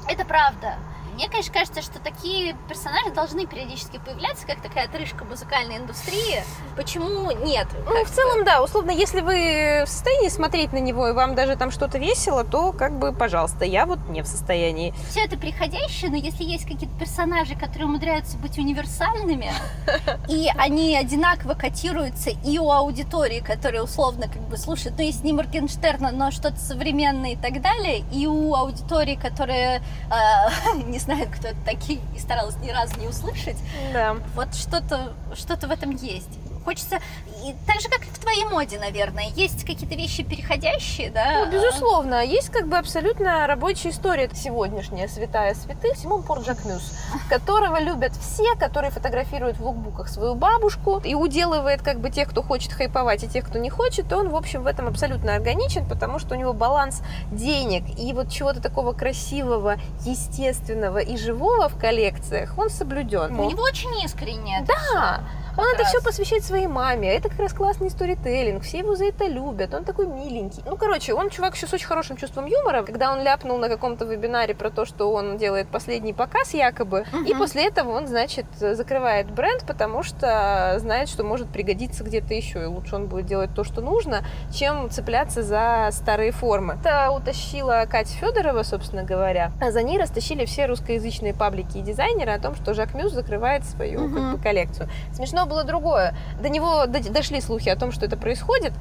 это 0.07 0.23
правда. 0.23 0.75
Мне, 1.17 1.29
конечно, 1.29 1.51
кажется, 1.51 1.81
что 1.81 1.97
такие 1.97 2.55
персонажи 2.69 3.09
должны 3.09 3.47
периодически 3.47 3.97
появляться, 3.97 4.45
как 4.45 4.61
такая 4.61 4.85
отрыжка 4.85 5.25
музыкальной 5.25 5.77
индустрии. 5.77 6.43
Почему 6.75 7.31
нет? 7.31 7.67
Ну, 7.87 8.05
в 8.05 8.09
целом, 8.11 8.45
да, 8.45 8.61
условно, 8.61 8.91
если 8.91 9.21
вы 9.21 9.83
в 9.83 9.89
состоянии 9.89 10.29
смотреть 10.29 10.73
на 10.73 10.77
него, 10.77 11.07
и 11.07 11.13
вам 11.13 11.33
даже 11.33 11.55
там 11.55 11.71
что-то 11.71 11.97
весело, 11.97 12.43
то 12.43 12.71
как 12.71 12.99
бы, 12.99 13.13
пожалуйста, 13.13 13.65
я 13.65 13.87
вот 13.87 13.97
не 14.09 14.21
в 14.21 14.27
состоянии. 14.27 14.93
все 15.09 15.21
это 15.21 15.37
приходящее, 15.37 16.11
но 16.11 16.17
если 16.17 16.43
есть 16.43 16.67
какие-то 16.67 16.95
персонажи, 16.99 17.55
которые 17.55 17.87
умудряются 17.87 18.37
быть 18.37 18.59
универсальными, 18.59 19.51
и 20.29 20.51
они 20.55 20.95
одинаково 20.95 21.55
котируются 21.55 22.29
и 22.29 22.59
у 22.59 22.69
аудитории, 22.69 23.39
которая 23.39 23.81
условно 23.81 24.27
как 24.27 24.43
бы 24.43 24.55
слушает, 24.57 24.93
ну, 24.99 25.03
если 25.03 25.25
не 25.25 25.33
Моргенштерна, 25.33 26.11
но 26.11 26.29
что-то 26.29 26.59
современное 26.59 27.31
и 27.31 27.35
так 27.35 27.59
далее, 27.59 28.03
и 28.11 28.27
у 28.27 28.53
аудитории, 28.53 29.15
которая 29.15 29.81
э, 30.11 30.77
не 30.85 30.99
знает, 31.07 31.29
кто 31.29 31.47
это 31.47 31.57
такие, 31.65 31.99
и 32.15 32.19
старалась 32.19 32.57
ни 32.57 32.69
разу 32.69 32.99
не 32.99 33.07
услышать, 33.07 33.57
Да. 33.93 34.17
вот 34.35 34.53
что-то 34.53 35.13
что 35.35 35.55
в 35.67 35.71
этом 35.71 35.91
есть. 35.95 36.29
Хочется, 36.67 36.99
и 37.45 37.55
так 37.65 37.79
же, 37.79 37.87
как 37.87 38.01
и 38.01 38.09
в 38.09 38.19
твоей 38.19 38.43
моде, 38.43 38.77
наверное, 38.77 39.29
есть 39.37 39.65
какие-то 39.65 39.95
вещи 39.95 40.21
переходящие, 40.21 41.09
да? 41.11 41.45
Ну, 41.45 41.49
безусловно, 41.49 42.25
есть 42.25 42.49
как 42.49 42.67
бы 42.67 42.77
абсолютно 42.77 43.47
рабочая 43.47 43.91
история. 43.91 44.29
Сегодняшняя 44.33 45.07
святая 45.07 45.55
святых 45.55 45.95
Симон 45.95 46.23
Порджакмюс, 46.23 46.91
которого 47.29 47.79
любят 47.79 48.11
все, 48.17 48.53
который 48.55 48.89
фотографирует 48.89 49.55
в 49.59 49.65
лукбуках 49.65 50.09
свою 50.09 50.35
бабушку 50.35 50.99
и 51.05 51.15
уделывает 51.15 51.81
как 51.81 52.01
бы 52.01 52.09
тех, 52.09 52.27
кто 52.27 52.43
хочет 52.43 52.73
хайповать, 52.73 53.23
и 53.23 53.29
тех, 53.29 53.47
кто 53.47 53.59
не 53.59 53.69
хочет, 53.69 54.11
он, 54.11 54.27
в 54.27 54.35
общем, 54.35 54.63
в 54.63 54.67
этом 54.67 54.89
абсолютно 54.89 55.35
органичен, 55.35 55.87
потому 55.87 56.19
что 56.19 56.35
у 56.35 56.37
него 56.37 56.51
баланс 56.51 57.01
денег 57.31 57.97
и 57.97 58.11
вот 58.11 58.29
чего-то 58.29 58.61
такого 58.61 58.91
красивого, 58.91 59.77
естественного 60.01 60.97
и 60.97 61.15
живого 61.15 61.69
в 61.69 61.79
коллекциях, 61.79 62.57
он 62.57 62.69
соблюден. 62.69 63.39
У 63.39 63.49
него 63.49 63.63
очень 63.63 64.03
искренне. 64.03 64.65
Да, 64.67 65.21
как 65.46 65.46
он 65.57 65.67
это 65.73 65.79
раз. 65.83 65.87
все 65.89 66.01
посвящает 66.01 66.43
своей 66.43 66.67
маме. 66.67 67.13
Это 67.13 67.29
как 67.29 67.39
раз 67.39 67.53
классный 67.53 67.89
сторителлинг. 67.89 68.63
Все 68.63 68.79
его 68.79 68.95
за 68.95 69.05
это 69.05 69.25
любят. 69.27 69.73
Он 69.73 69.83
такой 69.83 70.07
миленький. 70.07 70.63
Ну, 70.65 70.77
короче, 70.77 71.13
он 71.13 71.29
чувак 71.29 71.55
еще 71.55 71.67
с 71.67 71.73
очень 71.73 71.87
хорошим 71.87 72.17
чувством 72.17 72.45
юмора. 72.45 72.83
Когда 72.83 73.11
он 73.11 73.21
ляпнул 73.21 73.57
на 73.57 73.69
каком-то 73.69 74.05
вебинаре 74.05 74.53
про 74.55 74.69
то, 74.69 74.85
что 74.85 75.11
он 75.11 75.37
делает 75.37 75.67
последний 75.69 76.13
показ 76.13 76.53
якобы, 76.53 77.05
и 77.25 77.31
Мгм. 77.31 77.39
после 77.39 77.67
этого 77.67 77.91
он, 77.91 78.07
значит, 78.07 78.45
закрывает 78.57 79.31
бренд, 79.31 79.63
потому 79.65 80.03
что 80.03 80.75
знает, 80.79 81.09
что 81.09 81.23
может 81.23 81.49
пригодиться 81.49 82.03
где-то 82.03 82.33
еще. 82.33 82.61
И 82.63 82.65
лучше 82.65 82.95
он 82.95 83.07
будет 83.07 83.25
делать 83.25 83.49
то, 83.55 83.63
что 83.63 83.81
нужно, 83.81 84.23
чем 84.53 84.89
цепляться 84.89 85.41
за 85.43 85.89
старые 85.91 86.31
формы. 86.31 86.77
Это 86.81 87.11
утащила 87.11 87.85
Катя 87.89 88.13
Федорова, 88.13 88.63
собственно 88.63 89.03
говоря. 89.03 89.51
А 89.61 89.71
за 89.71 89.81
ней 89.83 89.97
растащили 89.97 90.45
все 90.45 90.65
русскоязычные 90.67 91.33
паблики 91.33 91.77
и 91.77 91.81
дизайнеры 91.81 92.31
о 92.31 92.39
том, 92.39 92.55
что 92.55 92.73
Жак 92.73 92.93
Мюс 92.93 93.11
закрывает 93.13 93.65
свою 93.65 93.99
как 94.01 94.09
Мгм. 94.09 94.35
бы, 94.35 94.41
коллекцию. 94.41 94.89
Смешно 95.13 95.45
было 95.47 95.63
другое. 95.63 96.13
До 96.41 96.49
него 96.49 96.85
до- 96.85 97.11
дошли 97.11 97.41
слухи 97.41 97.69
о 97.69 97.75
том, 97.75 97.91
что 97.91 98.05
это 98.05 98.17
происходит. 98.17 98.73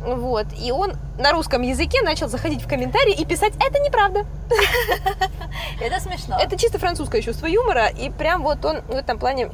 Вот. 0.00 0.46
И 0.58 0.72
он 0.72 0.94
на 1.18 1.32
русском 1.32 1.62
языке 1.62 2.02
начал 2.02 2.28
заходить 2.28 2.62
в 2.62 2.68
комментарии 2.68 3.12
и 3.12 3.24
писать 3.24 3.52
«Это 3.60 3.78
неправда». 3.80 4.24
Это 5.80 6.00
смешно. 6.00 6.38
Это 6.40 6.56
чисто 6.56 6.78
французское 6.78 7.22
чувство 7.22 7.46
юмора, 7.46 7.86
и 7.88 8.10
прям 8.10 8.42
вот 8.42 8.64
он 8.64 8.80
в 8.82 8.94
этом 8.94 9.18
плане 9.18 9.48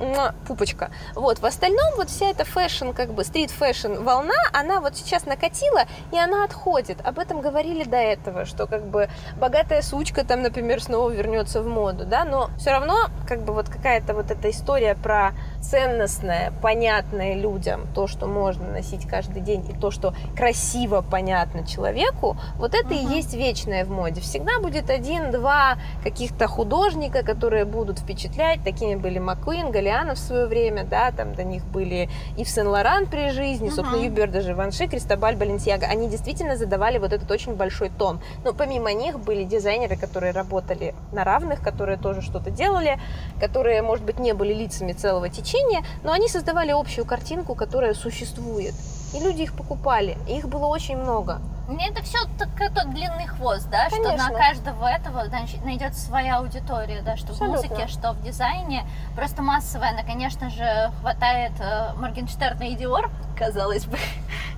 пупочка. 0.47 0.91
Вот, 1.15 1.39
в 1.41 1.47
остальном 1.47 1.95
вот 1.97 2.09
вся 2.09 2.31
эта 2.31 2.45
fashion, 2.45 2.91
как 2.91 3.13
бы 3.13 3.25
street-fashion 3.25 4.03
волна, 4.03 4.35
она 4.53 4.81
вот 4.81 4.97
сейчас 4.97 5.27
накатила, 5.27 5.85
и 6.13 6.19
она 6.19 6.45
отходит. 6.45 6.99
Об 7.05 7.19
этом 7.19 7.41
говорили 7.41 7.85
до 7.85 7.97
этого, 7.97 8.45
что 8.45 8.67
как 8.67 8.87
бы 8.87 9.09
богатая 9.37 9.83
сучка 9.83 10.25
там, 10.25 10.43
например, 10.43 10.83
снова 10.83 11.11
вернется 11.11 11.63
в 11.63 11.67
моду, 11.67 12.05
да, 12.05 12.25
но 12.25 12.51
все 12.59 12.71
равно 12.71 13.07
как 13.29 13.43
бы 13.43 13.53
вот 13.53 13.69
какая-то 13.69 14.15
вот 14.15 14.31
эта 14.31 14.51
история 14.51 14.95
про 14.95 15.33
ценностное, 15.61 16.53
понятное 16.63 17.35
людям, 17.35 17.87
то, 17.95 18.07
что 18.07 18.27
можно 18.27 18.69
носить 18.69 19.07
каждый 19.07 19.43
день, 19.43 19.65
и 19.69 19.79
то, 19.79 19.91
что 19.91 20.15
красиво 20.37 21.03
понятно 21.09 21.67
человеку, 21.67 22.37
вот 22.59 22.75
это 22.75 22.95
и 22.95 23.03
Мгм. 23.03 23.13
есть 23.13 23.35
вечное 23.35 23.85
в 23.85 23.91
моде. 23.91 24.21
Всегда 24.21 24.61
будет 24.61 24.91
один-два 24.91 25.79
каких-то 26.05 26.47
художника, 26.47 27.23
которые 27.23 27.65
будут 27.65 27.99
впечатлять. 27.99 28.63
Такими 28.63 28.97
были 28.97 29.19
Маккуин, 29.19 29.71
Галиана 29.71 30.15
в 30.15 30.19
свое 30.19 30.47
время, 30.47 30.85
да, 30.85 31.11
там 31.11 31.35
до 31.35 31.43
них 31.45 31.65
были 31.65 32.09
Ив 32.37 32.49
Сен-Лоран 32.49 33.07
при 33.07 33.31
жизни, 33.31 33.69
собственно, 33.69 33.97
Мгм. 33.99 34.07
Юбер 34.07 34.31
даже 34.31 34.55
Ванши, 34.55 34.87
Кристобаль 34.87 35.37
Баленсиаго. 35.37 35.87
Они 35.87 36.09
действительно 36.09 36.57
задавали 36.57 36.99
вот 36.99 37.13
этот 37.13 37.31
очень 37.31 37.55
большой 37.55 37.89
тон. 37.89 38.21
Но 38.45 38.53
помимо 38.53 38.93
них 38.93 39.19
были 39.19 39.45
дизайнеры, 39.45 39.97
которые 39.97 40.33
работали 40.33 40.95
на 41.13 41.25
равных, 41.25 41.63
которые 41.63 41.97
тоже 41.97 42.21
что-то 42.21 42.51
делали, 42.51 42.99
которые, 43.41 43.83
может 43.83 44.05
быть, 44.05 44.19
не 44.19 44.35
были 44.35 44.53
лицами 44.53 44.93
целого 44.93 45.29
течения, 45.29 45.83
но 46.05 46.13
они 46.13 46.29
создавали 46.29 46.73
общую 46.73 47.07
картинку, 47.07 47.55
которая 47.55 47.95
существует. 47.95 48.75
И 49.15 49.21
люди 49.21 49.43
их 49.43 49.55
покупали, 49.55 50.19
их 50.29 50.49
было 50.49 50.67
очень 50.67 50.97
много. 50.97 51.41
Мне 51.69 51.89
это 51.89 52.03
все 52.05 52.19
как 52.57 52.73
тот 52.75 52.91
длинный 52.91 53.27
хвост, 53.27 53.69
да, 53.71 53.89
что 53.89 54.01
Конечно. 54.01 54.29
на 54.29 54.39
каждого 54.39 54.87
этого 54.87 55.27
значит, 55.27 55.65
найдется 55.65 56.01
своя 56.01 56.39
аудитория, 56.39 57.03
да, 57.03 57.17
что 57.17 57.33
Абсолютно. 57.33 57.59
в 57.61 57.71
музыке, 57.71 57.89
что 57.89 58.13
в 58.13 58.23
дизайне. 58.23 58.85
Просто 59.17 59.43
массовая, 59.43 59.91
она, 59.91 60.05
конечно 60.05 60.49
же, 60.51 60.93
хватает 61.01 61.53
э, 61.59 61.93
Моргенштерна 61.97 62.65
и 62.65 62.77
Диор, 62.77 63.11
казалось 63.37 63.85
бы. 63.87 63.99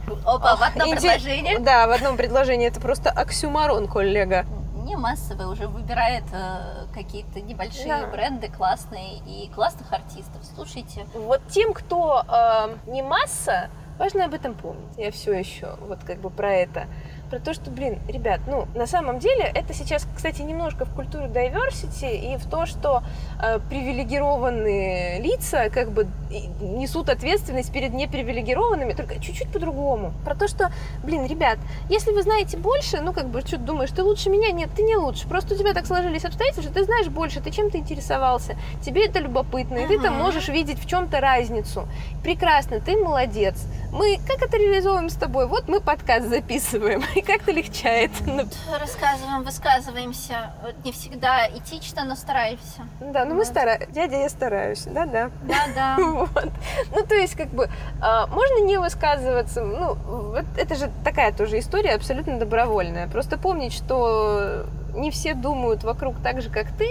Опа, 0.26 0.56
в 0.56 0.62
одно 0.62 0.84
Инте- 0.84 1.00
предложение. 1.00 1.58
Да, 1.60 1.86
в 1.86 1.92
одном 1.92 2.16
предложении 2.18 2.68
это 2.68 2.78
просто 2.80 3.10
оксюмарон, 3.10 3.88
коллега. 3.88 4.44
Не 4.84 4.96
массовая, 4.96 5.46
уже 5.46 5.66
выбирает 5.66 6.24
э, 6.32 6.86
какие-то 6.94 7.40
небольшие 7.40 7.88
Да. 8.02 8.06
бренды 8.06 8.48
классные 8.48 9.16
и 9.26 9.50
классных 9.54 9.90
артистов. 9.92 10.42
Слушайте, 10.54 11.06
Вот 11.14 11.40
тем, 11.48 11.72
кто 11.72 12.22
э, 12.28 12.76
не 12.90 13.00
масса, 13.02 13.68
важно 13.98 14.24
об 14.24 14.34
этом 14.34 14.54
помнить. 14.54 14.96
Я 14.96 15.10
все 15.10 15.32
еще 15.32 15.76
вот 15.80 16.04
как 16.04 16.20
бы 16.20 16.30
про 16.30 16.54
это. 16.54 16.86
Про 17.30 17.40
то, 17.40 17.52
что, 17.52 17.70
блин, 17.70 17.98
ребят, 18.08 18.40
ну, 18.46 18.66
на 18.74 18.86
самом 18.86 19.18
деле, 19.18 19.50
это 19.54 19.74
сейчас, 19.74 20.06
кстати, 20.16 20.40
немножко 20.40 20.86
в 20.86 20.94
культуру 20.94 21.24
diversity 21.24 22.34
и 22.34 22.36
в 22.38 22.48
то, 22.48 22.64
что 22.64 23.02
э, 23.42 23.58
привилегированные 23.68 25.20
лица 25.20 25.68
как 25.68 25.90
бы 25.90 26.06
несут 26.60 27.08
ответственность 27.10 27.72
перед 27.72 27.92
непривилегированными, 27.92 28.92
только 28.92 29.20
чуть-чуть 29.20 29.50
по-другому. 29.52 30.12
Про 30.24 30.34
то, 30.34 30.48
что, 30.48 30.70
блин, 31.02 31.26
ребят, 31.26 31.58
если 31.90 32.12
вы 32.12 32.22
знаете 32.22 32.56
больше, 32.56 33.00
ну, 33.00 33.12
как 33.12 33.28
бы, 33.28 33.40
что 33.40 33.52
ты 33.52 33.58
думаешь, 33.58 33.90
ты 33.90 34.02
лучше 34.02 34.30
меня? 34.30 34.50
Нет, 34.50 34.70
ты 34.74 34.82
не 34.82 34.96
лучше. 34.96 35.28
Просто 35.28 35.54
у 35.54 35.58
тебя 35.58 35.74
так 35.74 35.86
сложились 35.86 36.24
обстоятельства, 36.24 36.62
что 36.62 36.72
ты 36.72 36.84
знаешь 36.84 37.08
больше, 37.08 37.40
ты 37.40 37.50
чем-то 37.50 37.78
интересовался, 37.78 38.56
тебе 38.82 39.06
это 39.06 39.18
любопытно, 39.18 39.78
и 39.78 39.86
ты 39.86 40.00
там 40.00 40.14
можешь 40.14 40.48
видеть 40.48 40.78
в 40.78 40.88
чем-то 40.88 41.20
разницу. 41.20 41.86
Прекрасно, 42.22 42.80
ты 42.80 42.96
молодец. 42.96 43.66
Мы 43.92 44.18
как 44.26 44.42
это 44.42 44.56
реализовываем 44.56 45.08
с 45.08 45.14
тобой? 45.14 45.46
Вот 45.46 45.68
мы 45.68 45.80
подкаст 45.80 46.28
записываем, 46.28 47.02
и 47.18 47.22
как-то 47.26 47.52
легчает. 47.52 48.10
Ну, 48.26 48.78
рассказываем, 48.78 49.42
высказываемся. 49.42 50.52
Вот 50.62 50.74
Не 50.84 50.92
всегда 50.92 51.48
этично, 51.48 52.04
но 52.04 52.14
стараемся. 52.14 52.82
Да, 53.00 53.24
ну 53.24 53.32
мы 53.32 53.38
Вот. 53.38 53.46
стараемся. 53.46 53.90
Дядя, 53.90 54.16
я 54.20 54.28
стараюсь, 54.28 54.82
да-да. 54.84 55.30
Да-да. 55.42 55.96
Вот. 55.98 56.52
Ну, 56.94 57.06
то 57.06 57.14
есть, 57.14 57.34
как 57.34 57.48
бы, 57.48 57.68
а, 58.00 58.26
можно 58.26 58.64
не 58.64 58.78
высказываться, 58.78 59.62
ну, 59.64 59.94
вот 59.94 60.44
это 60.56 60.74
же 60.74 60.90
такая 61.04 61.32
тоже 61.32 61.58
история 61.58 61.94
абсолютно 61.94 62.38
добровольная. 62.38 63.08
Просто 63.08 63.38
помнить, 63.38 63.72
что 63.72 64.66
не 64.94 65.10
все 65.10 65.34
думают 65.34 65.84
вокруг 65.84 66.20
так 66.22 66.40
же, 66.42 66.50
как 66.50 66.68
ты, 66.76 66.88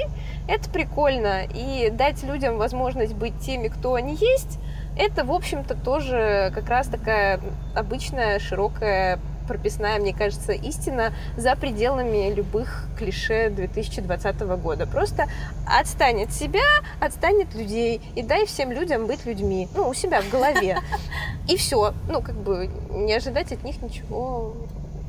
это 0.48 0.70
прикольно. 0.70 1.44
И 1.54 1.90
дать 1.92 2.24
людям 2.24 2.58
возможность 2.58 3.14
быть 3.14 3.40
теми, 3.40 3.68
кто 3.68 3.94
они 3.96 4.16
есть, 4.16 4.60
Это, 5.00 5.24
в 5.24 5.32
общем-то, 5.32 5.76
тоже 5.76 6.52
как 6.56 6.68
раз 6.70 6.88
такая 6.88 7.40
обычная 7.76 8.40
широкая 8.40 9.20
прописная, 9.48 10.00
мне 10.00 10.14
кажется, 10.14 10.52
истина 10.52 11.14
за 11.38 11.56
пределами 11.56 12.34
любых 12.34 12.86
клише 12.98 13.50
2020 13.50 14.40
года. 14.62 14.86
Просто 14.86 15.26
отстань 15.66 16.24
от 16.24 16.34
себя, 16.34 16.62
отстань 17.00 17.44
от 17.44 17.56
людей 17.56 18.02
и 18.16 18.22
дай 18.22 18.46
всем 18.46 18.72
людям 18.72 19.08
быть 19.08 19.26
людьми, 19.26 19.68
ну, 19.76 19.90
у 19.90 19.94
себя 19.94 20.22
в 20.22 20.30
голове. 20.30 20.78
И 21.48 21.58
все. 21.58 21.94
Ну, 22.10 22.22
как 22.22 22.36
бы 22.36 22.70
не 22.92 23.14
ожидать 23.14 23.52
от 23.52 23.64
них 23.64 23.82
ничего 23.82 24.54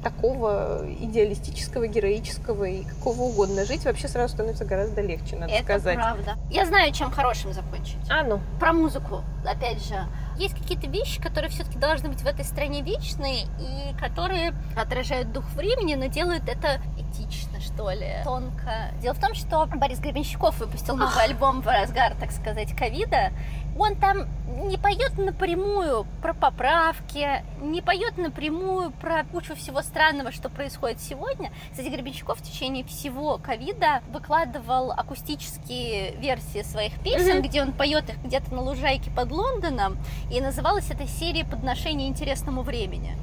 такого 0.02 0.86
идеалистического, 1.00 1.86
героического 1.86 2.64
и 2.64 2.84
какого 2.84 3.22
угодно. 3.22 3.64
Жить 3.64 3.84
вообще 3.84 4.08
сразу 4.08 4.34
становится 4.34 4.64
гораздо 4.64 5.00
легче, 5.00 5.36
надо 5.36 5.52
Это 5.52 5.64
сказать. 5.64 5.96
правда. 5.96 6.36
Я 6.50 6.66
знаю, 6.66 6.92
чем 6.92 7.10
хорошим 7.10 7.52
закончить. 7.52 7.98
А 8.08 8.22
ну. 8.22 8.40
Про 8.60 8.72
музыку, 8.72 9.22
опять 9.44 9.84
же. 9.84 9.96
Есть 10.38 10.56
какие-то 10.56 10.86
вещи, 10.86 11.20
которые 11.20 11.50
все-таки 11.50 11.78
должны 11.78 12.08
быть 12.08 12.20
в 12.20 12.26
этой 12.26 12.44
стране 12.44 12.80
вечные 12.80 13.42
и 13.58 13.96
которые 13.98 14.54
отражают 14.76 15.32
дух 15.32 15.44
времени, 15.54 15.96
но 15.96 16.06
делают 16.06 16.48
это 16.48 16.80
этично, 16.96 17.60
что 17.60 17.90
ли, 17.90 18.22
тонко. 18.22 18.92
Дело 19.02 19.14
в 19.14 19.20
том, 19.20 19.34
что 19.34 19.66
Борис 19.66 19.98
Гребенщиков 19.98 20.56
выпустил 20.60 20.96
новый 20.96 21.24
альбом 21.24 21.60
в 21.60 21.66
разгар, 21.66 22.14
так 22.14 22.30
сказать, 22.30 22.74
ковида. 22.76 23.32
Он 23.78 23.94
там 23.96 24.26
не 24.66 24.76
поет 24.76 25.16
напрямую 25.18 26.06
про 26.20 26.34
поправки, 26.34 27.44
не 27.60 27.80
поет 27.80 28.18
напрямую 28.18 28.90
про 28.90 29.24
кучу 29.24 29.54
всего 29.54 29.82
странного, 29.82 30.32
что 30.32 30.48
происходит 30.48 31.00
сегодня. 31.00 31.52
Кстати, 31.70 31.88
Гребенщиков 31.88 32.38
в 32.38 32.42
течение 32.42 32.84
всего 32.84 33.38
ковида 33.38 34.02
выкладывал 34.10 34.90
акустические 34.90 36.16
версии 36.16 36.62
своих 36.62 36.98
песен, 37.00 37.40
где 37.42 37.62
он 37.62 37.72
поет 37.72 38.08
их 38.10 38.22
где-то 38.22 38.52
на 38.52 38.62
лужайке 38.62 39.10
под 39.10 39.30
Лондоном, 39.30 39.96
и 40.30 40.40
называлась 40.40 40.90
эта 40.90 41.06
серия 41.06 41.44
«Подношение 41.44 42.08
интересному 42.08 42.62
времени». 42.62 43.16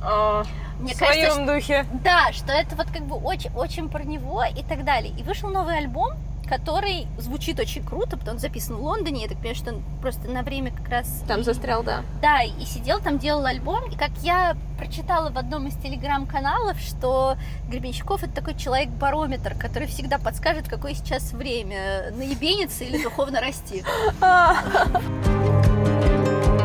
Мне 0.80 0.94
в 0.94 1.00
кажется, 1.00 1.32
своем 1.32 1.48
духе. 1.48 1.86
да, 2.04 2.32
что 2.32 2.52
это 2.52 2.76
вот 2.76 2.88
как 2.88 3.04
бы 3.06 3.16
очень, 3.16 3.52
очень 3.56 3.90
про 3.90 4.04
него 4.04 4.44
и 4.44 4.64
так 4.64 4.84
далее. 4.84 5.14
И 5.18 5.24
вышел 5.24 5.50
новый 5.50 5.78
альбом, 5.78 6.14
который 6.46 7.08
звучит 7.18 7.60
очень 7.60 7.84
круто, 7.84 8.18
потому 8.18 8.36
он 8.36 8.40
записан 8.40 8.76
в 8.76 8.84
Лондоне, 8.84 9.24
я 9.24 9.28
так 9.28 9.38
понимаю, 9.38 9.56
что 9.56 9.74
он 9.74 9.84
просто 10.02 10.30
на 10.30 10.44
время 10.44 10.72
как 10.72 10.90
раз... 10.90 11.24
Там 11.28 11.42
и- 11.42 11.44
застрял, 11.44 11.84
да. 11.84 12.02
Да, 12.22 12.42
и 12.42 12.66
сидел 12.66 13.00
там, 13.00 13.18
делал 13.18 13.46
альбом, 13.46 13.90
и 13.92 13.96
как 13.96 14.12
я 14.22 14.58
прочитала 14.78 15.30
в 15.30 15.38
одном 15.38 15.68
из 15.68 15.76
телеграм-каналов, 15.76 16.78
что 16.80 17.38
Гребенщиков 17.70 18.24
это 18.24 18.34
такой 18.34 18.56
человек-барометр, 18.56 19.56
который 19.56 19.88
всегда 19.88 20.18
подскажет, 20.18 20.68
какое 20.68 20.94
сейчас 20.94 21.32
время, 21.32 22.12
наебениться 22.12 22.84
или 22.84 23.02
духовно 23.02 23.40
расти. 23.40 23.84
А 24.22 24.64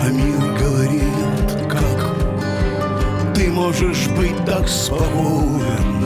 мир 0.08 0.38
говорит, 0.58 1.68
как 1.68 3.34
ты 3.34 3.48
можешь 3.50 4.08
быть 4.08 4.44
так 4.44 4.66
спокоен. 4.68 5.99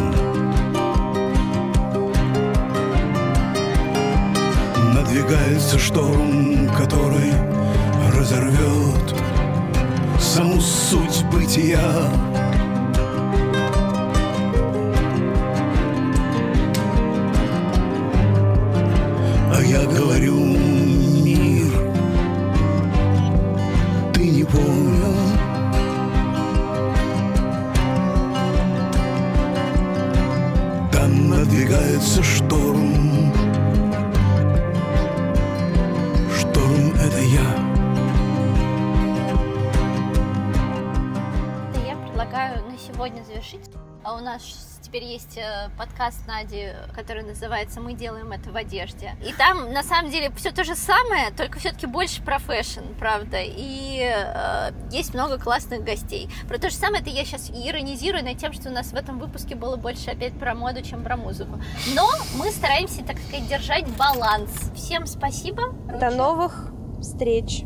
Надвигается 5.05 5.79
шторм, 5.79 6.67
который 6.79 7.31
разорвет 8.17 9.15
саму 10.19 10.59
суть 10.63 11.23
бытия. 11.31 11.85
Подкаст 45.77 46.27
Нади, 46.27 46.69
который 46.95 47.23
называется 47.23 47.81
«Мы 47.81 47.95
делаем 47.95 48.33
это 48.33 48.51
в 48.51 48.57
одежде». 48.57 49.17
И 49.27 49.33
там, 49.33 49.73
на 49.73 49.83
самом 49.83 50.11
деле, 50.11 50.31
все 50.37 50.51
то 50.51 50.65
же 50.65 50.75
самое, 50.75 51.31
только 51.31 51.59
все-таки 51.59 51.87
больше 51.87 52.23
про 52.23 52.39
fashion, 52.39 52.83
правда. 52.99 53.39
И 53.41 54.01
э, 54.01 54.71
есть 54.91 55.15
много 55.15 55.39
классных 55.39 55.85
гостей. 55.85 56.31
Про 56.49 56.59
то 56.59 56.71
же 56.71 56.77
самое 56.77 57.03
это 57.03 57.11
я 57.11 57.25
сейчас 57.25 57.51
иронизирую 57.51 58.25
над 58.25 58.39
тем, 58.39 58.53
что 58.53 58.69
у 58.69 58.73
нас 58.73 58.93
в 58.93 58.95
этом 58.95 59.19
выпуске 59.19 59.55
было 59.55 59.77
больше 59.77 60.11
опять 60.11 60.39
про 60.39 60.55
моду, 60.55 60.83
чем 60.83 61.03
про 61.03 61.17
музыку. 61.17 61.61
Но 61.95 62.09
мы 62.37 62.51
стараемся, 62.51 63.05
так 63.05 63.19
сказать, 63.19 63.49
держать 63.49 63.89
баланс. 63.97 64.51
Всем 64.75 65.07
спасибо. 65.07 65.73
До 65.99 66.11
новых 66.11 66.73
встреч. 67.01 67.65